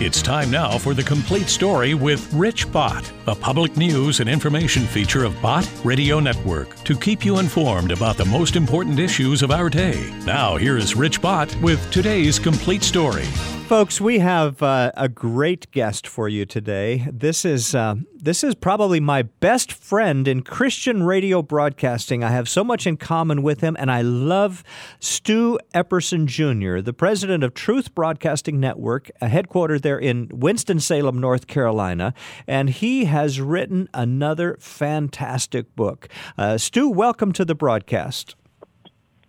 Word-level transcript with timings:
It's 0.00 0.22
time 0.22 0.50
now 0.50 0.76
for 0.76 0.92
the 0.92 1.04
complete 1.04 1.48
story 1.48 1.94
with 1.94 2.32
Rich 2.34 2.72
Bott, 2.72 3.08
a 3.28 3.34
public 3.34 3.76
news 3.76 4.18
and 4.18 4.28
information 4.28 4.86
feature 4.86 5.22
of 5.22 5.40
Bott 5.40 5.70
Radio 5.84 6.18
Network 6.18 6.74
to 6.82 6.98
keep 6.98 7.24
you 7.24 7.38
informed 7.38 7.92
about 7.92 8.16
the 8.16 8.24
most 8.24 8.56
important 8.56 8.98
issues 8.98 9.40
of 9.40 9.52
our 9.52 9.70
day. 9.70 10.12
Now, 10.26 10.56
here's 10.56 10.96
Rich 10.96 11.22
Bott 11.22 11.54
with 11.62 11.92
today's 11.92 12.40
complete 12.40 12.82
story. 12.82 13.28
Folks, 13.68 13.98
we 13.98 14.18
have 14.18 14.62
uh, 14.62 14.92
a 14.94 15.08
great 15.08 15.70
guest 15.70 16.06
for 16.06 16.28
you 16.28 16.44
today. 16.44 17.08
This 17.10 17.46
is 17.46 17.74
uh, 17.74 17.94
this 18.14 18.44
is 18.44 18.54
probably 18.54 19.00
my 19.00 19.22
best 19.22 19.72
friend 19.72 20.28
in 20.28 20.42
Christian 20.42 21.02
radio 21.02 21.40
broadcasting. 21.40 22.22
I 22.22 22.28
have 22.28 22.46
so 22.46 22.62
much 22.62 22.86
in 22.86 22.98
common 22.98 23.42
with 23.42 23.62
him, 23.62 23.74
and 23.80 23.90
I 23.90 24.02
love 24.02 24.64
Stu 25.00 25.58
Epperson 25.74 26.26
Jr., 26.26 26.82
the 26.82 26.92
president 26.92 27.42
of 27.42 27.54
Truth 27.54 27.94
Broadcasting 27.94 28.60
Network, 28.60 29.10
headquartered 29.22 29.80
there 29.80 29.98
in 29.98 30.28
Winston 30.30 30.78
Salem, 30.78 31.18
North 31.18 31.46
Carolina, 31.46 32.12
and 32.46 32.68
he 32.68 33.06
has 33.06 33.40
written 33.40 33.88
another 33.94 34.58
fantastic 34.60 35.74
book. 35.74 36.08
Uh, 36.36 36.58
Stu, 36.58 36.90
welcome 36.90 37.32
to 37.32 37.46
the 37.46 37.54
broadcast. 37.54 38.36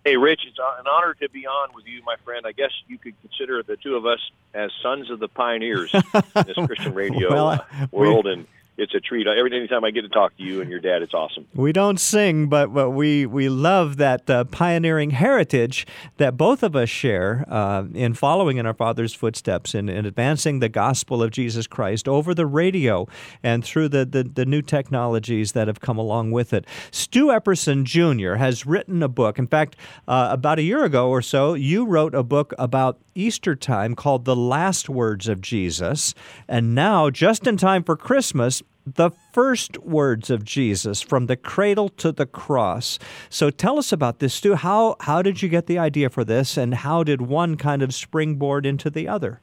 Hey, 0.06 0.16
Rich, 0.16 0.42
it's 0.46 0.56
an 0.60 0.86
honor 0.86 1.14
to 1.14 1.28
be 1.28 1.48
on 1.48 1.70
with 1.74 1.84
you, 1.84 2.00
my 2.04 2.14
friend. 2.24 2.46
I 2.46 2.52
guess 2.52 2.70
you 2.86 2.96
could 2.96 3.20
consider 3.22 3.64
the 3.64 3.76
two 3.76 3.96
of 3.96 4.06
us 4.06 4.20
as 4.54 4.70
sons 4.80 5.10
of 5.10 5.18
the 5.18 5.26
pioneers 5.26 5.92
in 5.92 6.02
this 6.46 6.56
Christian 6.66 6.94
radio 6.94 7.28
well, 7.28 7.48
uh, 7.48 7.58
world, 7.90 8.26
we, 8.26 8.34
and 8.34 8.46
it's 8.78 8.94
a 8.94 9.00
treat. 9.00 9.26
Every 9.26 9.56
anytime 9.56 9.84
I 9.84 9.90
get 9.90 10.02
to 10.02 10.08
talk 10.08 10.36
to 10.36 10.42
you 10.42 10.60
and 10.60 10.70
your 10.70 10.80
dad, 10.80 11.02
it's 11.02 11.14
awesome. 11.14 11.46
We 11.54 11.72
don't 11.72 11.98
sing, 11.98 12.48
but, 12.48 12.74
but 12.74 12.90
we 12.90 13.24
we 13.26 13.48
love 13.48 13.96
that 13.96 14.28
uh, 14.28 14.44
pioneering 14.44 15.10
heritage 15.10 15.86
that 16.18 16.36
both 16.36 16.62
of 16.62 16.76
us 16.76 16.88
share 16.88 17.44
uh, 17.48 17.84
in 17.94 18.14
following 18.14 18.58
in 18.58 18.66
our 18.66 18.74
father's 18.74 19.14
footsteps 19.14 19.74
in, 19.74 19.88
in 19.88 20.04
advancing 20.04 20.60
the 20.60 20.68
gospel 20.68 21.22
of 21.22 21.30
Jesus 21.30 21.66
Christ 21.66 22.06
over 22.06 22.34
the 22.34 22.46
radio 22.46 23.06
and 23.42 23.64
through 23.64 23.88
the, 23.88 24.04
the, 24.04 24.22
the 24.22 24.44
new 24.44 24.62
technologies 24.62 25.52
that 25.52 25.66
have 25.68 25.80
come 25.80 25.98
along 25.98 26.32
with 26.32 26.52
it. 26.52 26.66
Stu 26.90 27.26
Epperson 27.26 27.84
Jr. 27.84 28.34
has 28.34 28.66
written 28.66 29.02
a 29.02 29.08
book. 29.08 29.38
In 29.38 29.46
fact, 29.46 29.76
uh, 30.06 30.28
about 30.30 30.58
a 30.58 30.62
year 30.62 30.84
ago 30.84 31.08
or 31.08 31.22
so, 31.22 31.54
you 31.54 31.86
wrote 31.86 32.14
a 32.14 32.22
book 32.22 32.52
about 32.58 32.98
Easter 33.14 33.56
time 33.56 33.94
called 33.94 34.24
The 34.26 34.36
Last 34.36 34.88
Words 34.88 35.26
of 35.26 35.40
Jesus. 35.40 36.14
And 36.46 36.74
now, 36.74 37.08
just 37.08 37.46
in 37.46 37.56
time 37.56 37.82
for 37.82 37.96
Christmas, 37.96 38.62
the 38.86 39.10
first 39.32 39.78
words 39.78 40.30
of 40.30 40.44
Jesus 40.44 41.02
from 41.02 41.26
the 41.26 41.36
cradle 41.36 41.88
to 41.88 42.12
the 42.12 42.24
cross. 42.26 42.98
So 43.28 43.50
tell 43.50 43.78
us 43.78 43.92
about 43.92 44.20
this, 44.20 44.34
Stu. 44.34 44.54
How, 44.54 44.96
how 45.00 45.22
did 45.22 45.42
you 45.42 45.48
get 45.48 45.66
the 45.66 45.78
idea 45.78 46.08
for 46.08 46.24
this, 46.24 46.56
and 46.56 46.72
how 46.72 47.02
did 47.02 47.20
one 47.20 47.56
kind 47.56 47.82
of 47.82 47.92
springboard 47.92 48.64
into 48.64 48.88
the 48.88 49.08
other? 49.08 49.40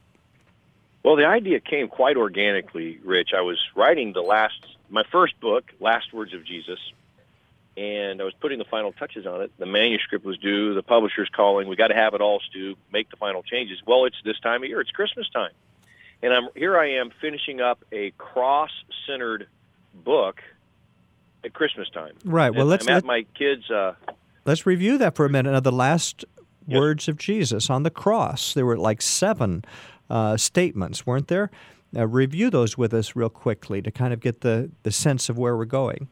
Well, 1.02 1.16
the 1.16 1.26
idea 1.26 1.60
came 1.60 1.88
quite 1.88 2.16
organically, 2.16 2.98
Rich. 3.04 3.30
I 3.36 3.42
was 3.42 3.58
writing 3.76 4.14
the 4.14 4.22
last, 4.22 4.58
my 4.88 5.04
first 5.12 5.38
book, 5.40 5.64
Last 5.78 6.14
Words 6.14 6.32
of 6.32 6.46
Jesus, 6.46 6.78
and 7.76 8.22
I 8.22 8.24
was 8.24 8.32
putting 8.40 8.58
the 8.58 8.64
final 8.64 8.92
touches 8.92 9.26
on 9.26 9.42
it. 9.42 9.52
The 9.58 9.66
manuscript 9.66 10.24
was 10.24 10.38
due. 10.38 10.72
The 10.74 10.82
publisher's 10.82 11.28
calling. 11.28 11.68
We 11.68 11.76
got 11.76 11.88
to 11.88 11.94
have 11.94 12.14
it 12.14 12.22
all, 12.22 12.40
Stu. 12.48 12.76
Make 12.90 13.10
the 13.10 13.16
final 13.16 13.42
changes. 13.42 13.82
Well, 13.84 14.06
it's 14.06 14.16
this 14.24 14.40
time 14.40 14.62
of 14.62 14.68
year. 14.70 14.80
It's 14.80 14.92
Christmas 14.92 15.28
time 15.28 15.50
and 16.24 16.32
I'm 16.32 16.48
here. 16.56 16.76
I 16.78 16.92
am 16.92 17.10
finishing 17.20 17.60
up 17.60 17.84
a 17.92 18.10
cross-centered 18.12 19.46
book 19.92 20.40
at 21.44 21.52
Christmas 21.52 21.90
time. 21.90 22.14
Right. 22.24 22.50
Well, 22.50 22.62
and 22.62 22.70
let's 22.70 22.88
I'm 22.88 22.94
let, 22.94 23.04
my 23.04 23.26
kids. 23.34 23.70
Uh, 23.70 23.92
let's 24.46 24.64
review 24.64 24.96
that 24.98 25.14
for 25.14 25.26
a 25.26 25.28
minute. 25.28 25.52
Now, 25.52 25.60
the 25.60 25.70
last 25.70 26.24
yes. 26.66 26.78
words 26.78 27.08
of 27.08 27.18
Jesus 27.18 27.68
on 27.68 27.82
the 27.82 27.90
cross. 27.90 28.54
There 28.54 28.64
were 28.64 28.78
like 28.78 29.02
seven 29.02 29.64
uh, 30.08 30.38
statements, 30.38 31.06
weren't 31.06 31.28
there? 31.28 31.50
Uh, 31.94 32.06
review 32.06 32.50
those 32.50 32.76
with 32.76 32.94
us 32.94 33.14
real 33.14 33.28
quickly 33.28 33.82
to 33.82 33.90
kind 33.90 34.12
of 34.12 34.20
get 34.20 34.40
the, 34.40 34.70
the 34.82 34.90
sense 34.90 35.28
of 35.28 35.38
where 35.38 35.56
we're 35.56 35.64
going. 35.66 36.08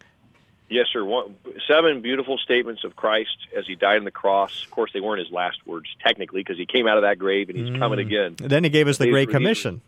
Yes, 0.69 0.87
sir. 0.93 1.05
One, 1.05 1.37
seven 1.69 2.01
beautiful 2.01 2.39
statements 2.39 2.85
of 2.85 2.97
Christ 2.97 3.37
as 3.57 3.67
he 3.67 3.75
died 3.75 3.99
on 3.99 4.05
the 4.05 4.11
cross. 4.11 4.65
Of 4.65 4.71
course, 4.71 4.91
they 4.95 5.01
weren't 5.01 5.19
his 5.19 5.31
last 5.31 5.67
words, 5.67 5.89
technically, 6.03 6.41
because 6.41 6.57
he 6.57 6.65
came 6.65 6.87
out 6.87 6.97
of 6.97 7.03
that 7.03 7.19
grave 7.19 7.51
and 7.51 7.59
he's 7.59 7.69
mm. 7.69 7.79
coming 7.79 7.99
again. 7.99 8.37
And 8.41 8.49
then 8.49 8.65
he 8.65 8.71
gave 8.71 8.89
us 8.89 8.97
the 8.97 9.11
Great 9.11 9.29
Commission. 9.29 9.83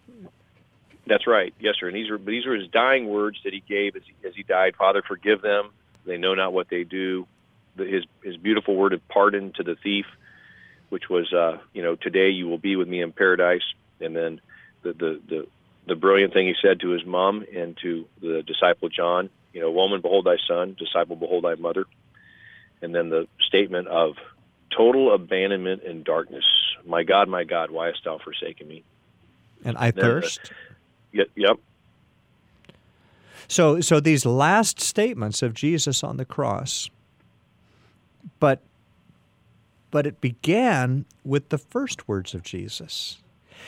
That's 1.07 1.27
right. 1.27 1.53
Yes, 1.61 1.75
sir. 1.79 1.89
And 1.89 1.97
these 1.97 2.11
are 2.11 2.19
these 2.19 2.47
are 2.47 2.55
his 2.55 2.69
dying 2.69 3.09
words 3.09 3.39
that 3.45 3.53
he 3.53 3.61
gave 3.61 3.97
as 3.97 4.03
he, 4.07 4.29
as 4.29 4.35
he 4.35 4.43
died. 4.43 4.75
Father, 4.77 5.03
forgive 5.07 5.43
them; 5.43 5.71
they 6.07 6.17
know 6.17 6.35
not 6.35 6.53
what 6.53 6.69
they 6.71 6.85
do. 6.85 7.27
His 7.77 8.05
his 8.23 8.37
beautiful 8.37 8.75
word 8.75 8.93
of 8.93 9.07
pardon 9.09 9.53
to 9.57 9.63
the 9.63 9.77
thief, 9.77 10.07
which 10.89 11.09
was, 11.11 11.33
uh, 11.33 11.59
you 11.73 11.83
know, 11.83 11.97
today 11.97 12.31
you 12.31 12.49
will 12.49 12.59
be 12.59 12.77
with 12.77 12.89
me 12.89 13.03
in 13.03 13.13
paradise. 13.13 13.65
And 14.01 14.17
then 14.17 14.41
the 14.83 14.93
the 14.93 15.21
the, 15.29 15.47
the 15.89 15.97
brilliant 15.97 16.33
thing 16.33 16.47
he 16.47 16.55
said 16.63 16.81
to 16.81 16.91
his 16.91 17.05
mom 17.05 17.45
and 17.55 17.77
to 17.83 18.07
the 18.23 18.43
disciple 18.43 18.89
John, 18.89 19.29
you 19.53 19.61
know, 19.61 19.71
woman, 19.71 20.01
behold 20.01 20.25
thy 20.25 20.37
son; 20.49 20.75
disciple, 20.79 21.17
behold 21.17 21.45
thy 21.45 21.55
mother. 21.57 21.85
And 22.81 22.95
then 22.95 23.11
the 23.11 23.29
statement 23.47 23.89
of 23.89 24.17
total 24.75 25.15
abandonment 25.15 25.83
and 25.83 26.05
darkness. 26.05 26.45
My 26.87 27.03
God, 27.03 27.29
my 27.29 27.45
God, 27.45 27.71
why 27.71 27.89
hast 27.89 28.05
thou 28.05 28.19
forsaken 28.19 28.69
me? 28.69 28.85
And 29.65 29.77
I 29.79 29.91
thirst. 29.91 30.53
Yep. 31.15 31.29
yep. 31.37 31.57
So, 33.49 33.81
so 33.81 34.01
these 34.01 34.27
last 34.27 34.81
statements 34.81 35.43
of 35.43 35.55
Jesus 35.55 36.03
on 36.03 36.17
the 36.17 36.25
cross, 36.25 36.91
but, 38.41 38.61
but 39.91 40.07
it 40.07 40.21
began 40.21 41.05
with 41.25 41.51
the 41.51 41.59
first 41.59 42.09
words 42.09 42.35
of 42.35 42.43
Jesus. 42.43 43.19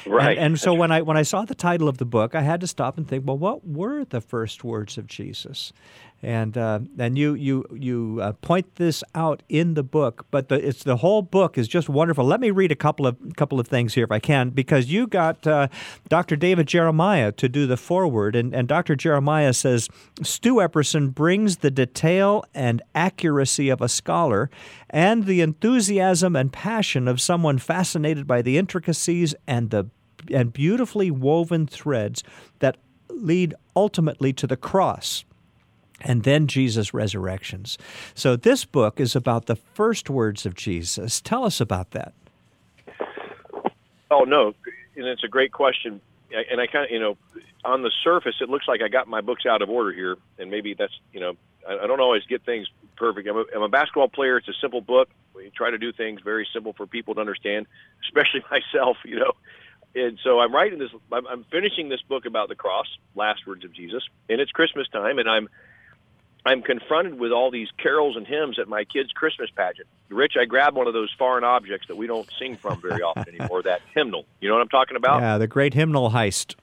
Right. 0.05 0.37
And, 0.37 0.47
and, 0.47 0.61
so 0.61 0.75
when 0.75 0.91
I 0.91 1.03
when 1.03 1.17
I 1.17 1.23
saw 1.23 1.45
the 1.45 1.55
title 1.55 1.89
of 1.89 1.99
the 1.99 2.05
book, 2.05 2.35
I 2.35 2.43
had 2.43 2.61
to 2.61 2.67
stop 2.67 2.99
and 2.99 3.09
think, 3.09 3.27
well, 3.27 3.39
what 3.39 3.67
were 3.67 4.05
the 4.05 4.21
first 4.21 4.63
words 4.63 4.99
of 4.99 5.07
Jesus? 5.07 5.73
And 6.27 6.59
uh, 6.59 6.81
and 6.99 7.17
you 7.17 7.35
you 7.35 7.65
you 7.73 8.19
uh, 8.21 8.33
point 8.33 8.75
this 8.75 9.05
out 9.15 9.45
in 9.49 9.75
the 9.75 9.85
book, 9.85 10.27
but 10.33 10.49
the, 10.49 10.57
it's 10.57 10.83
the 10.83 10.97
whole 10.97 11.23
book 11.23 11.57
is 11.57 11.69
just 11.69 11.89
wonderful. 11.89 12.25
Let 12.25 12.41
me 12.41 12.51
read 12.51 12.73
a 12.73 12.77
couple 12.77 13.07
of 13.07 13.17
couple 13.37 13.61
of 13.61 13.69
things 13.69 13.95
here 13.95 14.03
if 14.03 14.11
I 14.11 14.19
can, 14.19 14.51
because 14.51 14.87
you 14.87 15.07
got 15.07 15.47
uh, 15.47 15.69
Dr. 16.09 16.35
David 16.35 16.67
Jeremiah 16.67 17.31
to 17.31 17.49
do 17.49 17.69
the 17.69 17.77
foreword, 17.77 18.35
and, 18.35 18.53
and 18.53 18.67
Dr. 18.67 18.97
Jeremiah 18.97 19.53
says 19.53 19.89
Stu 20.21 20.57
Epperson 20.57 21.15
brings 21.15 21.59
the 21.59 21.71
detail 21.71 22.45
and 22.53 22.83
accuracy 22.93 23.69
of 23.69 23.81
a 23.81 23.89
scholar 23.89 24.51
and 24.91 25.27
the 25.27 25.41
enthusiasm 25.41 26.35
and 26.35 26.53
passion 26.53 27.07
of 27.07 27.21
someone 27.21 27.59
fascinated 27.59 28.27
by 28.27 28.43
the 28.43 28.59
intricacies 28.59 29.37
and 29.47 29.71
the 29.71 29.89
and 30.33 30.53
beautifully 30.53 31.09
woven 31.09 31.69
threads 31.69 32.25
that 32.59 32.79
lead 33.11 33.55
ultimately 33.77 34.33
to 34.33 34.49
the 34.49 34.57
cross 34.57 35.25
and 36.01 36.23
then 36.25 36.47
Jesus' 36.47 36.93
resurrections. 36.93 37.79
So 38.15 38.37
this 38.37 38.65
book 38.65 39.01
is 39.01 39.17
about 39.17 39.47
the 39.47 39.57
first 39.57 40.11
words 40.11 40.47
of 40.47 40.55
Jesus. 40.55 41.21
Tell 41.21 41.45
us 41.45 41.61
about 41.61 41.93
that. 41.93 42.13
Oh 44.11 44.25
no, 44.25 44.55
and 44.97 45.07
it's 45.07 45.25
a 45.25 45.29
great 45.29 45.53
question. 45.53 46.01
And 46.33 46.61
I 46.61 46.67
kind 46.67 46.85
of, 46.85 46.91
you 46.91 46.99
know, 46.99 47.17
on 47.65 47.83
the 47.83 47.91
surface, 48.03 48.37
it 48.41 48.49
looks 48.49 48.67
like 48.69 48.83
I 48.83 48.89
got 48.89 49.09
my 49.09 49.21
books 49.21 49.47
out 49.47 49.63
of 49.63 49.71
order 49.71 49.93
here, 49.93 50.17
and 50.39 50.51
maybe 50.51 50.75
that's, 50.75 50.93
you 51.13 51.21
know, 51.21 51.37
I, 51.69 51.87
don't 51.87 52.01
always 52.01 52.25
get 52.25 52.45
things 52.45 52.69
perfect. 52.97 53.29
I'm 53.29 53.37
a, 53.37 53.45
I'm 53.55 53.63
a 53.63 53.69
basketball 53.69 54.09
player. 54.09 54.37
It's 54.37 54.49
a 54.49 54.55
simple 54.61 54.81
book. 54.81 55.09
We 55.35 55.51
try 55.51 55.71
to 55.71 55.79
do 55.79 55.93
things 55.93 56.21
very 56.23 56.47
simple 56.53 56.73
for 56.73 56.87
people 56.87 57.15
to 57.15 57.21
understand, 57.21 57.67
especially 58.05 58.45
myself, 58.51 58.97
you 59.05 59.19
know. 59.19 59.33
And 59.95 60.19
so 60.23 60.41
I'm 60.41 60.55
writing 60.55 60.79
this. 60.79 60.91
I'm, 61.11 61.27
I'm 61.27 61.45
finishing 61.51 61.89
this 61.89 62.03
book 62.03 62.27
about 62.27 62.49
the 62.49 62.55
cross, 62.55 62.87
last 63.15 63.47
words 63.47 63.65
of 63.65 63.73
Jesus, 63.73 64.03
and 64.29 64.41
it's 64.41 64.51
Christmas 64.51 64.89
time, 64.89 65.19
and 65.19 65.29
I'm 65.29 65.49
I'm 66.47 66.63
confronted 66.63 67.19
with 67.19 67.33
all 67.33 67.51
these 67.51 67.69
carols 67.77 68.17
and 68.17 68.25
hymns 68.25 68.61
at 68.61 68.69
my 68.69 68.85
kid's 68.85 69.11
Christmas 69.11 69.51
pageant. 69.51 69.89
Rich, 70.09 70.35
I 70.41 70.45
grabbed 70.45 70.77
one 70.77 70.87
of 70.87 70.93
those 70.95 71.13
foreign 71.19 71.43
objects 71.43 71.89
that 71.89 71.97
we 71.97 72.07
don't 72.07 72.29
sing 72.39 72.57
from 72.57 72.81
very 72.81 73.03
often 73.03 73.35
anymore, 73.35 73.63
that 73.63 73.83
hymnal. 73.93 74.25
You 74.41 74.49
know 74.49 74.55
what 74.55 74.63
I'm 74.63 74.69
talking 74.69 74.97
about? 74.97 75.21
Yeah, 75.23 75.39
the 75.39 75.49
great 75.49 75.75
hymnal 75.75 76.11
heist. 76.11 76.55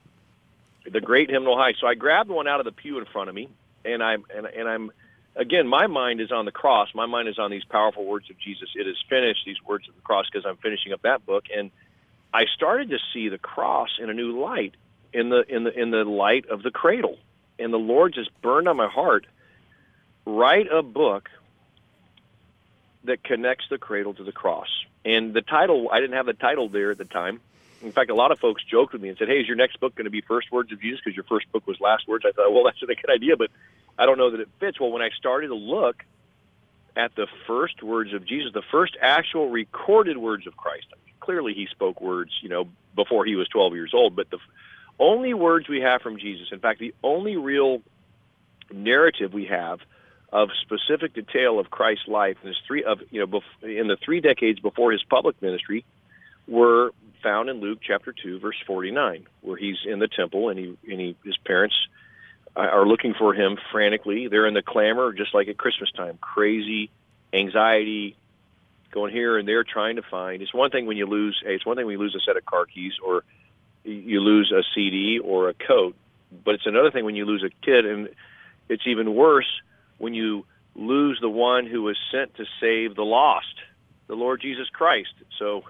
The 0.90 1.02
great 1.02 1.28
hymnal 1.28 1.56
heist. 1.56 1.80
So 1.80 1.86
I 1.86 1.94
grabbed 1.94 2.30
one 2.30 2.48
out 2.48 2.60
of 2.60 2.64
the 2.64 2.72
pew 2.72 2.98
in 2.98 3.04
front 3.04 3.28
of 3.28 3.34
me, 3.34 3.50
and 3.84 4.02
I'm 4.02 4.24
and, 4.34 4.46
and 4.46 4.66
I'm 4.66 4.90
again, 5.36 5.68
my 5.68 5.86
mind 5.86 6.22
is 6.22 6.32
on 6.32 6.46
the 6.46 6.52
cross. 6.52 6.88
My 6.94 7.06
mind 7.06 7.28
is 7.28 7.38
on 7.38 7.50
these 7.50 7.64
powerful 7.64 8.06
words 8.06 8.30
of 8.30 8.38
Jesus. 8.38 8.70
It 8.74 8.86
is 8.86 8.96
finished. 9.10 9.40
These 9.44 9.62
words 9.66 9.86
of 9.86 9.94
the 9.94 10.02
cross, 10.02 10.24
because 10.32 10.46
I'm 10.46 10.56
finishing 10.56 10.94
up 10.94 11.02
that 11.02 11.26
book, 11.26 11.44
and 11.54 11.70
I 12.32 12.44
started 12.56 12.88
to 12.88 12.98
see 13.12 13.28
the 13.28 13.38
cross 13.38 13.90
in 14.00 14.08
a 14.08 14.14
new 14.14 14.40
light, 14.40 14.76
in 15.12 15.28
the 15.28 15.44
in 15.46 15.64
the 15.64 15.78
in 15.78 15.90
the 15.90 16.04
light 16.04 16.46
of 16.48 16.62
the 16.62 16.70
cradle, 16.70 17.18
and 17.58 17.70
the 17.70 17.78
Lord 17.78 18.14
just 18.14 18.30
burned 18.40 18.66
on 18.66 18.78
my 18.78 18.88
heart 18.88 19.26
write 20.24 20.70
a 20.70 20.82
book 20.82 21.30
that 23.04 23.22
connects 23.22 23.66
the 23.68 23.78
cradle 23.78 24.14
to 24.14 24.24
the 24.24 24.32
cross. 24.32 24.68
And 25.04 25.34
the 25.34 25.42
title, 25.42 25.88
I 25.92 26.00
didn't 26.00 26.16
have 26.16 26.26
the 26.26 26.32
title 26.32 26.68
there 26.68 26.90
at 26.90 26.98
the 26.98 27.04
time. 27.04 27.40
In 27.82 27.92
fact, 27.92 28.10
a 28.10 28.14
lot 28.14 28.32
of 28.32 28.38
folks 28.38 28.64
joked 28.64 28.94
with 28.94 29.02
me 29.02 29.10
and 29.10 29.18
said, 29.18 29.28
"Hey, 29.28 29.40
is 29.40 29.46
your 29.46 29.56
next 29.56 29.78
book 29.78 29.94
going 29.94 30.06
to 30.06 30.10
be 30.10 30.22
First 30.22 30.50
Words 30.50 30.72
of 30.72 30.80
Jesus 30.80 31.00
because 31.04 31.14
your 31.14 31.24
first 31.24 31.50
book 31.52 31.66
was 31.66 31.78
Last 31.80 32.08
Words?" 32.08 32.24
I 32.26 32.32
thought, 32.32 32.50
"Well, 32.52 32.64
that's 32.64 32.82
a 32.82 32.86
good 32.86 33.10
idea, 33.10 33.36
but 33.36 33.50
I 33.98 34.06
don't 34.06 34.16
know 34.16 34.30
that 34.30 34.40
it 34.40 34.48
fits." 34.58 34.80
Well, 34.80 34.90
when 34.90 35.02
I 35.02 35.10
started 35.10 35.48
to 35.48 35.54
look 35.54 36.02
at 36.96 37.14
the 37.14 37.26
first 37.46 37.82
words 37.82 38.14
of 38.14 38.24
Jesus, 38.24 38.52
the 38.54 38.62
first 38.62 38.96
actual 39.00 39.50
recorded 39.50 40.16
words 40.16 40.46
of 40.46 40.56
Christ, 40.56 40.86
clearly 41.20 41.52
he 41.52 41.66
spoke 41.66 42.00
words, 42.00 42.30
you 42.40 42.48
know, 42.48 42.68
before 42.94 43.26
he 43.26 43.34
was 43.36 43.48
12 43.48 43.74
years 43.74 43.92
old, 43.92 44.16
but 44.16 44.30
the 44.30 44.38
only 44.98 45.34
words 45.34 45.68
we 45.68 45.80
have 45.80 46.00
from 46.00 46.18
Jesus. 46.18 46.48
In 46.52 46.60
fact, 46.60 46.78
the 46.78 46.94
only 47.02 47.36
real 47.36 47.82
narrative 48.72 49.34
we 49.34 49.46
have 49.46 49.80
of 50.34 50.50
specific 50.62 51.14
detail 51.14 51.60
of 51.60 51.70
Christ's 51.70 52.08
life 52.08 52.36
in 52.42 52.48
his 52.48 52.58
three 52.66 52.82
of 52.82 52.98
you 53.10 53.24
know 53.24 53.40
in 53.62 53.86
the 53.86 53.96
three 53.96 54.20
decades 54.20 54.58
before 54.58 54.90
his 54.90 55.02
public 55.04 55.40
ministry 55.40 55.84
were 56.48 56.90
found 57.22 57.48
in 57.48 57.60
Luke 57.60 57.78
chapter 57.80 58.12
two 58.12 58.40
verse 58.40 58.56
forty 58.66 58.90
nine, 58.90 59.26
where 59.42 59.56
he's 59.56 59.78
in 59.86 60.00
the 60.00 60.08
temple 60.08 60.48
and 60.48 60.58
he 60.58 60.76
and 60.90 61.00
he 61.00 61.16
his 61.24 61.36
parents 61.36 61.76
uh, 62.56 62.60
are 62.60 62.84
looking 62.84 63.14
for 63.14 63.32
him 63.32 63.56
frantically. 63.70 64.26
They're 64.26 64.48
in 64.48 64.54
the 64.54 64.62
clamor, 64.62 65.12
just 65.12 65.32
like 65.34 65.46
at 65.46 65.56
Christmas 65.56 65.92
time, 65.92 66.18
crazy 66.20 66.90
anxiety, 67.32 68.16
going 68.90 69.12
here 69.12 69.38
and 69.38 69.46
there 69.46 69.62
trying 69.62 69.96
to 69.96 70.02
find. 70.02 70.42
It's 70.42 70.52
one 70.52 70.70
thing 70.70 70.86
when 70.86 70.96
you 70.96 71.06
lose. 71.06 71.40
Hey, 71.44 71.54
it's 71.54 71.64
one 71.64 71.76
thing 71.76 71.86
when 71.86 71.92
you 71.92 72.00
lose 72.00 72.16
a 72.16 72.20
set 72.20 72.36
of 72.36 72.44
car 72.44 72.66
keys 72.66 72.94
or 73.06 73.22
you 73.84 74.20
lose 74.20 74.50
a 74.50 74.64
CD 74.74 75.20
or 75.20 75.48
a 75.48 75.54
coat, 75.54 75.94
but 76.44 76.56
it's 76.56 76.66
another 76.66 76.90
thing 76.90 77.04
when 77.04 77.14
you 77.14 77.24
lose 77.24 77.44
a 77.44 77.50
kid, 77.64 77.86
and 77.86 78.08
it's 78.68 78.86
even 78.88 79.14
worse 79.14 79.46
when 79.98 80.14
you 80.14 80.46
lose 80.74 81.18
the 81.20 81.28
one 81.28 81.66
who 81.66 81.82
was 81.82 81.96
sent 82.10 82.34
to 82.36 82.44
save 82.60 82.96
the 82.96 83.04
lost, 83.04 83.54
the 84.06 84.14
Lord 84.14 84.40
Jesus 84.40 84.68
Christ. 84.72 85.14
So, 85.38 85.62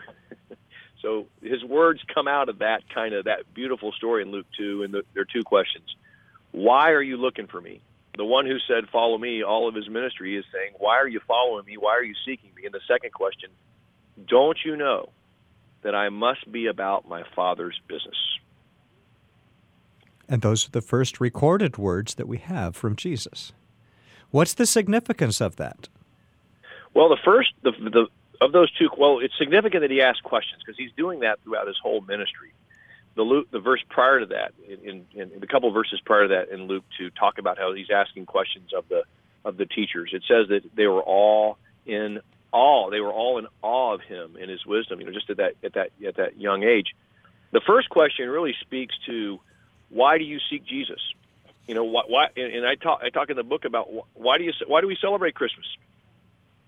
so 1.03 1.27
his 1.43 1.63
words 1.65 2.01
come 2.13 2.29
out 2.29 2.49
of 2.49 2.59
that 2.59 2.83
kind 2.93 3.15
of 3.15 3.25
that 3.27 3.53
beautiful 3.55 3.93
story 3.93 4.23
in 4.23 4.31
Luke 4.31 4.47
two, 4.57 4.83
and 4.83 4.95
the, 4.95 5.03
there 5.13 5.23
are 5.23 5.27
two 5.33 5.45
questions: 5.45 5.95
Why 6.53 6.91
are 6.93 7.03
you 7.03 7.17
looking 7.17 7.47
for 7.47 7.61
me? 7.61 7.83
The 8.17 8.25
one 8.25 8.47
who 8.47 8.59
said, 8.67 8.89
"Follow 8.91 9.19
me," 9.19 9.43
all 9.43 9.69
of 9.69 9.75
his 9.75 9.89
ministry 9.89 10.37
is 10.37 10.45
saying, 10.53 10.73
"Why 10.79 10.97
are 10.99 11.09
you 11.09 11.21
following 11.27 11.65
me? 11.65 11.77
Why 11.77 11.93
are 11.93 12.05
you 12.05 12.15
seeking 12.27 12.51
me?" 12.55 12.65
And 12.65 12.75
the 12.75 12.81
second 12.89 13.13
question: 13.13 13.51
Don't 14.27 14.59
you 14.65 14.77
know 14.77 15.11
that 15.85 15.95
I 15.95 16.09
must 16.09 16.51
be 16.51 16.67
about 16.67 17.09
my 17.09 17.23
Father's 17.37 17.81
business. 17.87 18.17
And 20.29 20.43
those 20.43 20.67
are 20.67 20.71
the 20.71 20.81
first 20.81 21.21
recorded 21.21 21.77
words 21.77 22.15
that 22.15 22.27
we 22.27 22.39
have 22.39 22.75
from 22.75 22.97
Jesus. 22.97 23.53
What's 24.35 24.55
the 24.55 24.67
significance 24.67 25.41
of 25.41 25.55
that? 25.57 25.89
Well, 26.93 27.09
the 27.09 27.19
first 27.25 27.53
the, 27.63 27.71
the 27.71 28.09
of 28.41 28.51
those 28.51 28.69
two, 28.73 28.89
well, 28.99 29.21
it's 29.21 29.39
significant 29.39 29.83
that 29.83 29.93
he 29.93 30.03
asks 30.03 30.23
questions 30.23 30.61
because 30.61 30.77
he's 30.77 30.91
doing 30.97 31.21
that 31.21 31.39
throughout 31.45 31.69
his 31.69 31.77
whole 31.81 32.01
ministry. 32.01 32.53
The 33.15 33.23
Luke, 33.23 33.49
the 33.53 33.61
verse 33.61 33.81
prior 33.89 34.19
to 34.19 34.27
that, 34.27 34.53
in, 34.67 35.07
in, 35.15 35.31
in 35.31 35.39
the 35.39 35.47
couple 35.47 35.71
verses 35.71 36.01
prior 36.05 36.27
to 36.27 36.35
that 36.35 36.49
in 36.49 36.67
Luke, 36.67 36.83
to 36.99 37.11
talk 37.11 37.39
about 37.39 37.59
how 37.59 37.73
he's 37.75 37.91
asking 37.95 38.27
questions 38.27 38.73
of 38.77 38.89
the 38.89 39.05
of 39.45 39.57
the 39.57 39.67
teachers. 39.67 40.11
It 40.13 40.25
says 40.27 40.49
that 40.49 40.63
they 40.75 40.89
were 40.89 41.03
all 41.03 41.57
in 41.87 42.19
awe. 42.51 42.91
They 42.91 42.99
were 42.99 43.13
all 43.13 43.39
in 43.39 43.47
awe 43.63 43.95
of 43.95 44.01
him 44.01 44.35
and 44.35 44.51
his 44.51 44.67
wisdom. 44.67 44.99
You 44.99 45.07
know, 45.07 45.13
just 45.13 45.31
at 45.31 45.37
that 45.37 45.55
at 45.63 45.75
that 45.75 45.91
at 46.05 46.17
that 46.17 46.41
young 46.41 46.65
age. 46.65 46.97
The 47.53 47.61
first 47.61 47.89
question 47.89 48.29
really 48.29 48.57
speaks 48.63 48.97
to 49.07 49.39
why 49.91 50.19
do 50.19 50.25
you 50.25 50.41
seek 50.51 50.67
Jesus? 50.67 50.99
You 51.67 51.75
know, 51.75 51.85
why? 51.85 52.03
why 52.07 52.27
and 52.37 52.67
I 52.67 52.75
talk 52.75 53.01
I 53.03 53.11
talk 53.11 53.31
in 53.31 53.37
the 53.37 53.43
book 53.43 53.65
about 53.65 53.89
why 54.15 54.39
do 54.39 54.45
you 54.45 54.53
why 54.67 54.81
do 54.81 54.87
we 54.87 54.97
celebrate 55.01 55.35
Christmas? 55.35 55.67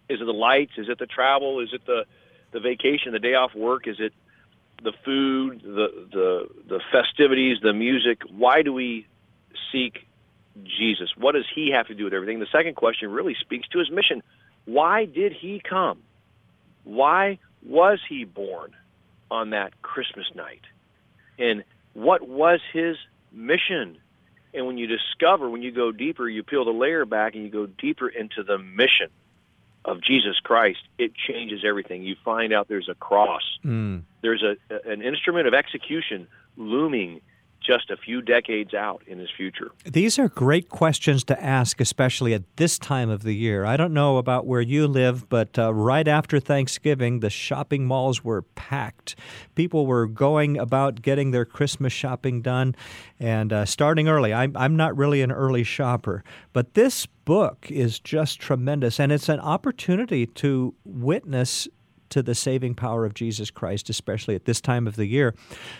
Is 0.09 0.21
it 0.21 0.25
the 0.25 0.33
lights? 0.33 0.73
Is 0.79 0.89
it 0.89 0.99
the 0.99 1.07
travel? 1.07 1.61
Is 1.61 1.71
it 1.73 1.85
the 1.87 2.05
the 2.53 2.61
vacation, 2.61 3.13
the 3.13 3.19
day 3.19 3.35
off 3.35 3.55
work? 3.55 3.87
Is 3.87 3.97
it 3.99 4.13
the 4.83 4.93
food, 5.05 5.63
the 5.63 6.09
the 6.13 6.49
the 6.69 6.81
festivities, 6.91 7.59
the 7.63 7.73
music? 7.73 8.23
Why 8.31 8.63
do 8.63 8.73
we 8.73 9.07
seek 9.73 10.07
Jesus? 10.65 11.11
What 11.17 11.33
does 11.33 11.47
he 11.55 11.73
have 11.73 11.89
to 11.89 11.95
do 11.95 12.05
with 12.05 12.15
everything? 12.15 12.39
The 12.39 12.47
second 12.51 12.77
question 12.77 13.11
really 13.11 13.37
speaks 13.41 13.69
to 13.69 13.79
his 13.79 13.91
mission. 13.91 14.23
Why 14.65 15.05
did 15.05 15.33
he 15.33 15.61
come? 15.61 16.03
Why 16.85 17.39
was 17.65 17.99
he 18.09 18.25
born 18.25 18.75
on 19.31 19.51
that 19.51 19.83
Christmas 19.83 20.27
night? 20.35 20.63
And 21.39 21.65
what 21.95 22.27
was 22.27 22.61
his 22.73 22.97
mission? 23.33 23.99
And 24.57 24.67
when 24.67 24.79
you 24.79 24.87
discover, 24.87 25.51
when 25.51 25.63
you 25.63 25.71
go 25.71 25.93
deeper, 25.93 26.27
you 26.27 26.43
peel 26.43 26.65
the 26.65 26.71
layer 26.71 27.05
back 27.05 27.35
and 27.35 27.45
you 27.45 27.51
go 27.51 27.67
deeper 27.67 28.09
into 28.09 28.43
the 28.43 28.57
mission 28.57 29.11
of 29.85 30.03
Jesus 30.03 30.41
Christ, 30.43 30.81
it 30.99 31.13
changes 31.15 31.61
everything. 31.65 32.03
You 32.03 32.17
find 32.25 32.53
out 32.53 32.67
there's 32.67 32.89
a 32.89 32.95
cross. 32.95 33.43
Mm. 33.65 34.03
There's 34.23 34.43
a 34.43 34.57
an 34.91 35.03
instrument 35.03 35.47
of 35.47 35.55
execution 35.55 36.27
looming 36.57 37.21
just 37.61 37.91
a 37.91 37.97
few 37.97 38.23
decades 38.23 38.75
out 38.75 39.03
in 39.07 39.19
his 39.19 39.31
future? 39.37 39.71
These 39.85 40.19
are 40.19 40.29
great 40.29 40.69
questions 40.69 41.25
to 41.25 41.43
ask, 41.43 41.81
especially 41.81 42.35
at 42.35 42.45
this 42.57 42.79
time 42.79 43.11
of 43.11 43.23
the 43.23 43.35
year. 43.35 43.65
I 43.65 43.77
don't 43.77 43.93
know 43.93 44.19
about 44.19 44.47
where 44.47 44.61
you 44.61 44.87
live, 44.87 45.29
but 45.29 45.59
uh, 45.59 45.75
right 45.75 46.07
after 46.07 46.39
Thanksgiving, 46.39 47.21
the 47.21 47.31
shopping 47.31 47.87
malls 47.87 48.23
were 48.23 48.43
packed. 48.43 49.17
People 49.55 49.87
were 49.87 50.07
going 50.07 50.59
about 50.59 51.03
getting 51.03 51.31
their 51.31 51.45
Christmas 51.45 51.93
shopping 51.93 52.43
done 52.43 52.75
and 53.19 53.53
uh, 53.53 53.65
starting 53.65 54.09
early. 54.09 54.33
I'm, 54.33 54.57
I'm 54.57 54.77
not 54.77 54.97
really 54.97 55.23
an 55.23 55.33
early 55.33 55.65
shopper, 55.65 56.23
but 56.53 56.75
this 56.75 57.07
book 57.25 57.67
is 57.71 57.99
just 57.99 58.41
tremendous, 58.41 59.01
and 59.01 59.11
it's 59.11 59.29
an 59.29 59.41
opportunity 59.41 60.27
to 60.27 60.75
witness 60.85 61.69
to 62.11 62.23
the 62.23 62.35
saving 62.35 62.75
power 62.75 63.05
of 63.05 63.15
Jesus 63.15 63.51
Christ, 63.51 63.91
especially 63.91 64.35
at 64.35 64.45
this 64.45 64.61
time 64.61 64.87
of 64.87 64.97
the 64.97 65.07
year. 65.07 65.35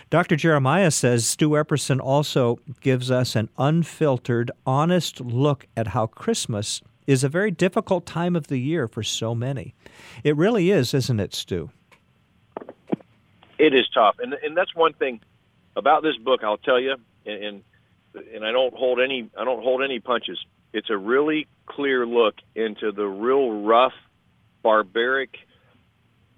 Dr. 0.09 0.35
Jeremiah 0.35 0.91
says 0.91 1.27
Stu 1.27 1.51
Epperson 1.51 1.99
also 1.99 2.59
gives 2.81 3.11
us 3.11 3.35
an 3.35 3.49
unfiltered, 3.57 4.51
honest 4.65 5.21
look 5.21 5.67
at 5.75 5.87
how 5.87 6.07
Christmas 6.07 6.81
is 7.07 7.23
a 7.23 7.29
very 7.29 7.51
difficult 7.51 8.05
time 8.05 8.35
of 8.35 8.47
the 8.47 8.59
year 8.59 8.87
for 8.87 9.01
so 9.01 9.33
many. 9.33 9.73
It 10.23 10.35
really 10.35 10.71
is, 10.71 10.93
isn't 10.93 11.19
it, 11.19 11.33
Stu? 11.33 11.71
It 13.57 13.73
is 13.73 13.87
tough, 13.93 14.17
and 14.19 14.33
and 14.33 14.55
that's 14.55 14.75
one 14.75 14.93
thing 14.93 15.19
about 15.75 16.03
this 16.03 16.15
book. 16.17 16.43
I'll 16.43 16.57
tell 16.57 16.79
you, 16.79 16.95
and 17.25 17.43
and, 17.43 17.63
and 18.33 18.45
I 18.45 18.51
don't 18.51 18.73
hold 18.75 18.99
any 18.99 19.29
I 19.37 19.45
don't 19.45 19.63
hold 19.63 19.81
any 19.81 19.99
punches. 19.99 20.37
It's 20.73 20.89
a 20.89 20.97
really 20.97 21.47
clear 21.65 22.05
look 22.05 22.35
into 22.53 22.91
the 22.91 23.07
real 23.07 23.63
rough, 23.63 23.93
barbaric 24.61 25.37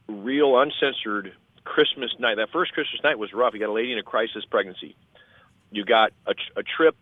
real 0.10 0.60
uncensored 0.60 1.34
Christmas 1.64 2.12
night. 2.20 2.36
That 2.36 2.50
first 2.52 2.74
Christmas 2.74 3.02
night 3.04 3.20
was 3.20 3.32
rough. 3.34 3.54
You 3.54 3.60
got 3.60 3.70
a 3.70 3.74
lady 3.74 3.94
in 3.94 4.00
a 4.00 4.04
crisis 4.04 4.44
pregnancy. 4.50 4.96
You 5.72 5.86
got 5.86 6.12
a, 6.26 6.34
a 6.56 6.64
trip. 6.64 6.96